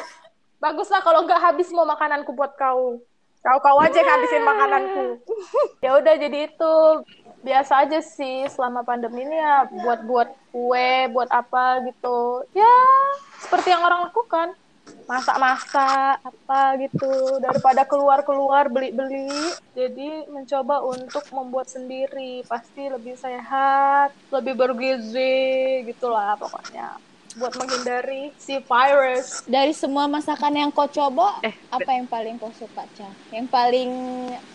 Baguslah 0.57 1.01
kalau 1.03 1.21
nggak 1.23 1.43
habis 1.43 1.69
mau 1.69 1.85
makananku 1.85 2.33
buat 2.33 2.55
kau. 2.55 3.03
Kau 3.43 3.59
kau 3.59 3.79
aja 3.83 3.99
yang 3.99 4.07
habisin 4.07 4.47
makananku. 4.47 5.05
ya 5.85 5.99
udah 5.99 6.15
jadi 6.15 6.47
itu 6.47 6.75
biasa 7.43 7.83
aja 7.83 7.99
sih 7.99 8.47
selama 8.47 8.87
pandemi 8.87 9.27
ini 9.27 9.35
ya 9.35 9.67
buat-buat 9.67 10.55
kue, 10.55 11.11
buat 11.11 11.27
apa 11.27 11.83
gitu. 11.91 12.47
Ya, 12.55 12.79
seperti 13.43 13.75
yang 13.75 13.83
orang 13.83 14.07
lakukan. 14.07 14.55
Masak-masak 15.07 16.23
apa 16.23 16.63
gitu 16.79 17.39
daripada 17.43 17.83
keluar-keluar 17.83 18.71
beli-beli. 18.71 19.31
Jadi 19.75 20.31
mencoba 20.31 20.83
untuk 20.87 21.27
membuat 21.35 21.67
sendiri, 21.67 22.47
pasti 22.47 22.87
lebih 22.87 23.19
sehat, 23.19 24.15
lebih 24.31 24.55
bergizi 24.55 25.83
gitulah 25.87 26.39
pokoknya 26.39 26.99
buat 27.39 27.53
menghindari 27.57 28.33
si 28.37 28.61
virus. 28.61 29.43
Dari 29.49 29.73
semua 29.73 30.05
masakan 30.07 30.53
yang 30.55 30.71
kau 30.73 30.89
coba, 30.89 31.41
Eh, 31.43 31.55
apa 31.73 31.91
yang 31.97 32.07
paling 32.07 32.37
kau 32.37 32.53
suka, 32.53 32.85
Ca? 32.93 33.09
Yang 33.33 33.47
paling 33.49 33.91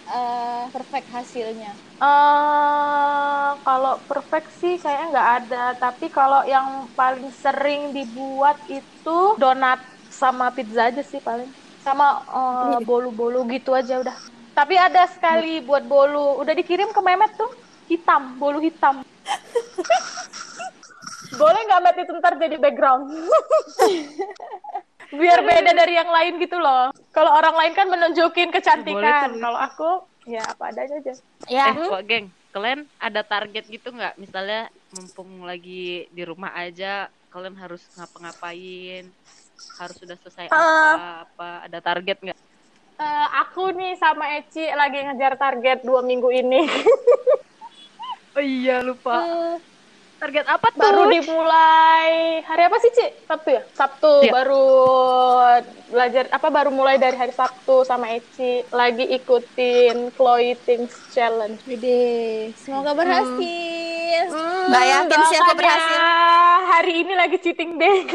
eh, 0.08 0.64
perfect 0.72 1.08
hasilnya? 1.12 1.74
eh 1.98 3.50
kalau 3.66 3.94
perfect 4.06 4.54
sih 4.54 4.78
kayaknya 4.78 5.08
nggak 5.14 5.30
ada. 5.42 5.64
Tapi 5.82 6.06
kalau 6.14 6.46
yang 6.46 6.86
paling 6.94 7.30
sering 7.34 7.90
dibuat 7.92 8.58
itu 8.70 9.18
donat 9.42 9.82
sama 10.14 10.54
pizza 10.54 10.94
aja 10.94 11.02
sih 11.02 11.20
paling. 11.20 11.50
Sama 11.82 12.22
eh, 12.22 12.80
bolu-bolu 12.86 13.50
gitu 13.50 13.74
aja 13.74 13.98
udah. 14.04 14.16
Tapi 14.54 14.74
ada 14.78 15.06
sekali 15.10 15.62
buat 15.62 15.86
bolu. 15.86 16.42
Udah 16.42 16.54
dikirim 16.54 16.90
ke 16.94 17.02
Memet 17.02 17.34
tuh. 17.38 17.50
Hitam, 17.88 18.36
bolu 18.38 18.60
hitam. 18.60 19.02
Boleh 21.38 21.62
nggak 21.70 21.82
Met 21.86 21.98
itu 22.02 22.12
ntar 22.18 22.34
jadi 22.36 22.58
background? 22.58 23.06
Biar 25.22 25.40
beda 25.40 25.72
dari 25.72 25.94
yang 25.96 26.12
lain 26.12 26.36
gitu 26.42 26.60
loh. 26.60 26.92
Kalau 27.16 27.32
orang 27.32 27.56
lain 27.56 27.74
kan 27.78 27.88
menunjukin 27.88 28.52
kecantikan. 28.52 29.40
Kalau 29.40 29.56
aku 29.56 29.90
ya 30.28 30.44
apa 30.44 30.74
adanya 30.74 31.00
aja. 31.00 31.14
Ya, 31.48 31.72
Eh, 31.72 31.80
kok 31.80 32.04
geng, 32.04 32.28
kalian 32.52 32.92
ada 33.00 33.24
target 33.24 33.72
gitu 33.72 33.96
nggak? 33.96 34.20
Misalnya 34.20 34.68
mumpung 34.92 35.48
lagi 35.48 36.12
di 36.12 36.24
rumah 36.28 36.52
aja, 36.60 37.08
kalian 37.32 37.56
harus 37.56 37.88
ngapa-ngapain, 37.96 39.08
harus 39.80 39.96
sudah 39.96 40.20
selesai 40.20 40.52
Ah. 40.52 40.60
apa, 40.60 41.00
apa, 41.24 41.50
ada 41.72 41.80
target 41.80 42.18
nggak? 42.20 42.38
Eh, 42.98 43.28
aku 43.46 43.72
nih 43.78 43.94
sama 43.96 44.26
Eci 44.36 44.68
lagi 44.74 45.06
ngejar 45.06 45.38
target 45.40 45.86
dua 45.88 46.04
minggu 46.04 46.28
ini. 46.34 46.66
Oh 48.36 48.44
iya 48.44 48.84
lupa. 48.84 49.24
Target 50.18 50.46
apa 50.46 50.68
tuh? 50.68 50.82
baru 50.82 51.04
dimulai 51.08 52.12
hari 52.42 52.64
apa 52.66 52.78
sih 52.78 52.90
Ci? 52.90 53.06
Sabtu 53.24 53.50
ya? 53.52 53.62
Sabtu 53.72 54.12
Iya. 54.20 54.32
baru 54.34 54.66
belajar 55.88 56.26
apa 56.28 56.48
baru 56.48 56.70
mulai 56.70 56.98
dari 56.98 57.14
hari 57.14 57.30
Sabtu 57.30 57.86
sama 57.86 58.10
Eci 58.10 58.66
lagi 58.70 59.06
ikutin 59.08 60.10
Chloe 60.12 60.58
Things 60.60 60.90
Challenge. 61.12 61.62
Wede, 61.64 62.50
semoga 62.58 62.92
berhasil. 62.92 64.26
Hmm, 64.28 64.68
Nggak 64.68 64.86
yakin 64.88 65.20
sih 65.24 65.38
aku 65.38 65.54
berhasil. 65.54 65.96
ya. 65.96 66.10
Hari 66.68 66.94
ini 66.98 67.14
lagi 67.14 67.38
cheating 67.38 67.78
day. 67.78 67.98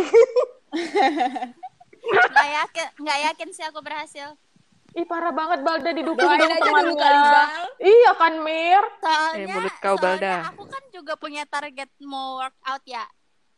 nggak 2.02 2.48
yakin 2.50 2.86
nggak 2.98 3.18
yakin 3.30 3.48
sih 3.52 3.62
aku 3.62 3.78
berhasil 3.78 4.34
Ih 4.92 5.04
parah 5.04 5.32
banget 5.32 5.64
Balda 5.64 5.90
didukung 5.90 6.20
Doain 6.20 6.36
dong 6.36 6.52
aja 6.52 6.60
temannya. 6.60 6.94
kali, 6.94 7.16
Bal. 7.24 7.64
Iya 7.80 8.10
kan 8.12 8.34
Mir? 8.38 8.84
soalnya 9.00 9.40
Eh, 9.40 9.46
mulut 9.48 9.74
kau, 9.80 9.96
soalnya 9.96 10.04
Balda. 10.04 10.34
aku 10.52 10.64
kan 10.68 10.82
juga 10.92 11.12
punya 11.16 11.42
target 11.48 11.88
mau 12.02 12.36
workout 12.38 12.84
ya 12.84 13.04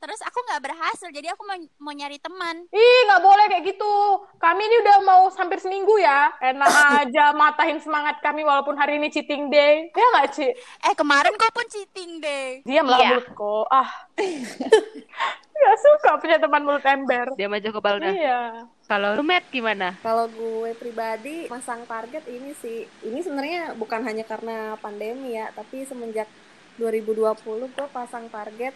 terus 0.05 0.21
aku 0.21 0.37
nggak 0.45 0.63
berhasil 0.69 1.09
jadi 1.09 1.33
aku 1.33 1.49
mau, 1.49 1.57
mau 1.81 1.95
nyari 1.97 2.21
teman 2.21 2.69
Ih, 2.69 2.99
nggak 3.09 3.23
boleh 3.25 3.45
kayak 3.49 3.65
gitu. 3.65 3.95
Kami 4.37 4.61
ini 4.61 4.77
udah 4.85 4.97
mau 5.01 5.23
hampir 5.33 5.57
seminggu 5.63 5.97
ya. 5.97 6.29
Enak 6.43 6.69
aja 7.01 7.33
matahin 7.33 7.81
semangat 7.81 8.21
kami 8.21 8.45
walaupun 8.45 8.77
hari 8.77 9.01
ini 9.01 9.09
cheating 9.09 9.49
day. 9.49 9.89
Ya 9.97 10.07
nggak, 10.13 10.29
Ci? 10.37 10.49
eh 10.53 10.95
kemarin 10.99 11.33
kau 11.41 11.49
pun 11.55 11.65
cheating 11.71 12.21
deh 12.21 12.61
Diam 12.69 12.85
lah 12.85 13.01
Iya. 13.01 13.09
mulutku. 13.17 13.65
Ah. 13.73 13.89
Gak 15.55 15.79
suka 15.81 16.11
punya 16.21 16.37
teman 16.37 16.67
mulut 16.67 16.85
ember. 16.85 17.31
Dia 17.39 17.49
aja 17.49 17.69
ke 17.73 17.81
Balda. 17.81 18.11
Iya. 18.11 18.69
Kalau 18.85 19.17
lu 19.17 19.25
Matt 19.25 19.49
gimana? 19.49 19.97
Kalau 20.05 20.29
gue 20.29 20.77
pribadi 20.77 21.49
masang 21.49 21.89
target 21.89 22.27
ini 22.29 22.53
sih, 22.59 22.85
ini 23.01 23.23
sebenarnya 23.25 23.73
bukan 23.79 24.03
hanya 24.05 24.27
karena 24.29 24.77
pandemi 24.83 25.39
ya, 25.39 25.49
tapi 25.57 25.87
semenjak 25.89 26.29
2020 26.77 27.71
gue 27.71 27.87
pasang 27.95 28.27
target 28.29 28.75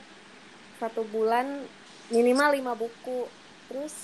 satu 0.79 1.03
bulan 1.11 1.67
minimal 2.09 2.55
5 2.55 2.81
buku. 2.81 3.21
Terus 3.69 3.95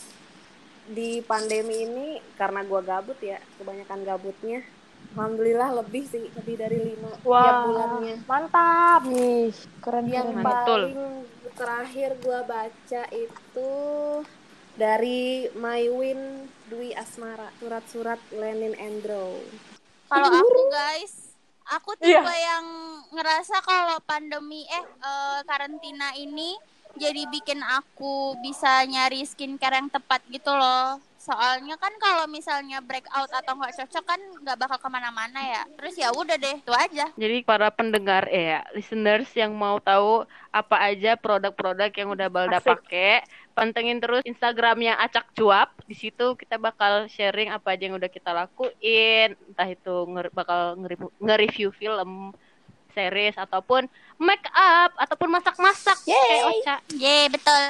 di 0.85 1.25
pandemi 1.25 1.89
ini 1.89 2.09
karena 2.37 2.61
gue 2.61 2.81
gabut 2.85 3.17
ya, 3.25 3.41
kebanyakan 3.57 4.05
gabutnya, 4.05 4.61
alhamdulillah 5.17 5.81
lebih 5.81 6.05
sih, 6.05 6.29
lebih 6.37 6.61
dari 6.61 6.79
5 6.93 7.25
tiap 7.25 7.25
Wah, 7.25 7.65
bulannya. 7.65 8.17
mantap. 8.29 9.03
Ih, 9.09 9.55
keren 9.81 10.07
Yang 10.13 10.29
keren. 10.37 10.45
Betul. 10.45 10.83
paling 10.93 11.01
terakhir 11.55 12.11
gue 12.21 12.41
baca 12.45 13.03
itu 13.15 13.73
dari 14.75 15.47
My 15.55 15.87
Win 15.87 16.51
Dwi 16.67 16.93
Asmara, 16.93 17.49
surat-surat 17.63 18.19
Lenin 18.35 18.75
Andrew. 18.75 19.39
kalau 20.11 20.31
aku 20.31 20.63
guys 20.69 21.24
aku 21.71 21.97
Iya. 22.01 22.21
tipe 22.21 22.35
yang 22.35 22.67
ngerasa 23.13 23.57
kalau 23.65 23.97
pandemi 24.05 24.65
eh 24.67 24.85
eh, 24.85 25.39
karantina 25.45 26.13
ini 26.15 26.57
jadi 26.95 27.27
bikin 27.27 27.59
aku 27.59 28.39
bisa 28.39 28.87
nyari 28.87 29.27
skincare 29.27 29.83
yang 29.83 29.91
tepat 29.91 30.23
gitu 30.31 30.55
loh. 30.55 31.03
Soalnya 31.19 31.75
kan 31.81 31.91
kalau 31.99 32.29
misalnya 32.29 32.85
breakout 32.85 33.33
atau 33.33 33.57
nggak 33.57 33.75
cocok 33.81 34.05
kan 34.05 34.21
nggak 34.45 34.59
bakal 34.61 34.79
ke 34.79 34.89
mana-mana 34.93 35.41
ya. 35.41 35.63
Terus 35.75 35.95
ya 35.97 36.13
udah 36.13 36.37
deh 36.37 36.55
itu 36.61 36.71
aja. 36.71 37.09
Jadi 37.17 37.43
para 37.43 37.73
pendengar 37.73 38.29
eh 38.31 38.55
ya, 38.55 38.61
listeners 38.77 39.27
yang 39.35 39.57
mau 39.57 39.81
tahu 39.81 40.23
apa 40.53 40.77
aja 40.87 41.17
produk-produk 41.17 41.91
yang 41.91 42.15
udah 42.15 42.29
Balda 42.31 42.61
pakai, 42.63 43.25
pantengin 43.55 44.03
terus 44.03 44.21
Instagramnya 44.27 44.99
Acak 44.99 45.31
Cuap. 45.33 45.73
Di 45.87 45.95
situ 45.95 46.35
kita 46.35 46.59
bakal 46.59 47.07
sharing 47.07 47.49
apa 47.49 47.73
aja 47.73 47.87
yang 47.87 47.97
udah 47.97 48.11
kita 48.11 48.35
lakuin, 48.35 49.39
entah 49.49 49.69
itu 49.71 49.95
nger- 50.11 50.35
bakal 50.35 50.75
nge-review- 50.83 51.15
nge-review 51.23 51.69
film, 51.73 52.35
series 52.91 53.35
ataupun 53.35 53.91
make 54.17 54.47
up 54.55 54.95
ataupun 54.95 55.27
masak-masak 55.27 55.99
kayak 56.07 56.47
Ocha. 56.47 56.77
Ye 56.95 57.27
betul 57.27 57.63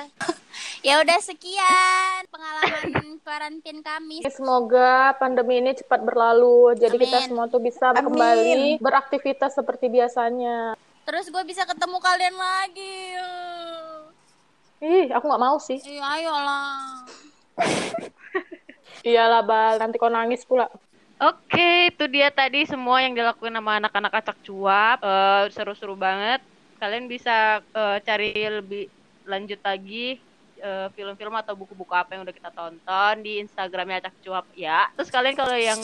ya 0.87 1.01
udah 1.01 1.19
sekian 1.19 2.29
pengalaman 2.29 3.17
karantin 3.25 3.81
kami 3.81 4.21
Semoga 4.29 5.17
pandemi 5.17 5.65
ini 5.65 5.73
cepat 5.73 6.05
berlalu. 6.05 6.77
Jadi 6.77 6.97
kita 7.01 7.25
Amin. 7.25 7.29
semua 7.33 7.47
tuh 7.49 7.65
bisa 7.65 7.97
kembali 7.97 8.77
beraktivitas 8.79 9.57
seperti 9.57 9.89
biasanya. 9.89 10.77
terus 11.05 11.29
gue 11.29 11.45
bisa 11.45 11.69
ketemu 11.69 12.01
kalian 12.01 12.33
lagi 12.33 12.97
Ih, 14.83 15.07
aku 15.15 15.25
nggak 15.31 15.45
mau 15.45 15.57
sih. 15.63 15.79
Iya 15.83 16.03
ayolah 16.03 17.07
Iyalah, 19.07 19.43
Bal. 19.45 19.75
Nanti 19.79 20.01
kau 20.01 20.09
nangis 20.09 20.43
pula. 20.49 20.67
Oke, 21.21 21.95
itu 21.95 22.05
dia 22.11 22.33
tadi 22.33 22.67
semua 22.67 22.99
yang 22.99 23.15
dilakuin 23.15 23.55
sama 23.55 23.79
anak-anak 23.79 24.13
acak 24.25 24.39
cuap. 24.43 24.99
Eh, 25.05 25.45
seru-seru 25.55 25.95
banget. 25.95 26.43
Kalian 26.81 27.07
bisa 27.07 27.61
eh, 27.61 27.99
cari 28.03 28.33
lebih 28.35 28.91
lanjut 29.25 29.61
lagi 29.63 30.19
eh, 30.59 30.89
film-film 30.97 31.35
atau 31.39 31.55
buku-buku 31.55 31.95
apa 31.95 32.17
yang 32.17 32.27
udah 32.27 32.35
kita 32.35 32.51
tonton 32.51 33.15
di 33.23 33.45
Instagramnya 33.45 34.03
acak 34.05 34.15
cuap 34.25 34.47
ya. 34.59 34.91
Terus 34.99 35.13
kalian 35.13 35.37
kalau 35.37 35.57
yang 35.57 35.81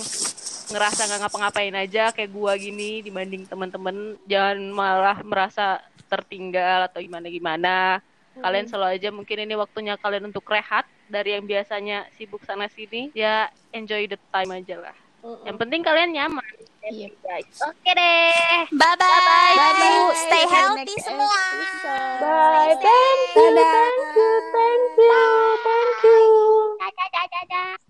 ngerasa 0.71 1.01
nggak 1.07 1.21
ngapa-ngapain 1.27 1.77
aja 1.77 2.05
kayak 2.15 2.31
gua 2.31 2.55
gini 2.55 3.03
dibanding 3.03 3.43
teman-teman, 3.47 4.19
jangan 4.27 4.59
malah 4.71 5.19
merasa 5.23 5.83
tertinggal 6.11 6.91
atau 6.91 6.99
gimana-gimana. 7.03 8.03
Kalian 8.41 8.67
selalu 8.67 8.89
aja 8.97 9.09
mungkin 9.13 9.37
ini 9.45 9.55
waktunya 9.55 9.95
kalian 10.01 10.29
untuk 10.33 10.45
rehat 10.49 10.89
dari 11.07 11.37
yang 11.37 11.45
biasanya 11.45 12.09
sibuk 12.17 12.43
sana 12.49 12.67
sini. 12.73 13.13
Ya 13.13 13.53
enjoy 13.71 14.09
the 14.09 14.19
time 14.33 14.51
aja 14.57 14.77
lah. 14.81 14.97
Mm-mm. 15.21 15.45
Yang 15.45 15.57
penting 15.61 15.81
kalian 15.85 16.11
nyaman. 16.17 16.53
yeah. 16.89 17.13
Oke 17.69 17.91
deh. 17.93 18.65
Bye 18.73 18.97
bye. 18.97 19.53
Bye 19.53 19.75
bye. 19.77 20.17
Stay 20.17 20.45
healthy 20.49 20.97
semua. 21.05 21.41
Bye. 22.25 22.73
Thank 22.81 23.37
you. 23.37 23.49
Thank 23.53 24.17
you. 24.17 24.31
Thank 24.49 24.93
you. 24.97 25.21
Thank 25.61 26.01
you. 26.09 26.21
da, 26.81 26.89
da, 26.89 27.05
da, 27.13 27.23
da, 27.29 27.41
da. 27.53 27.90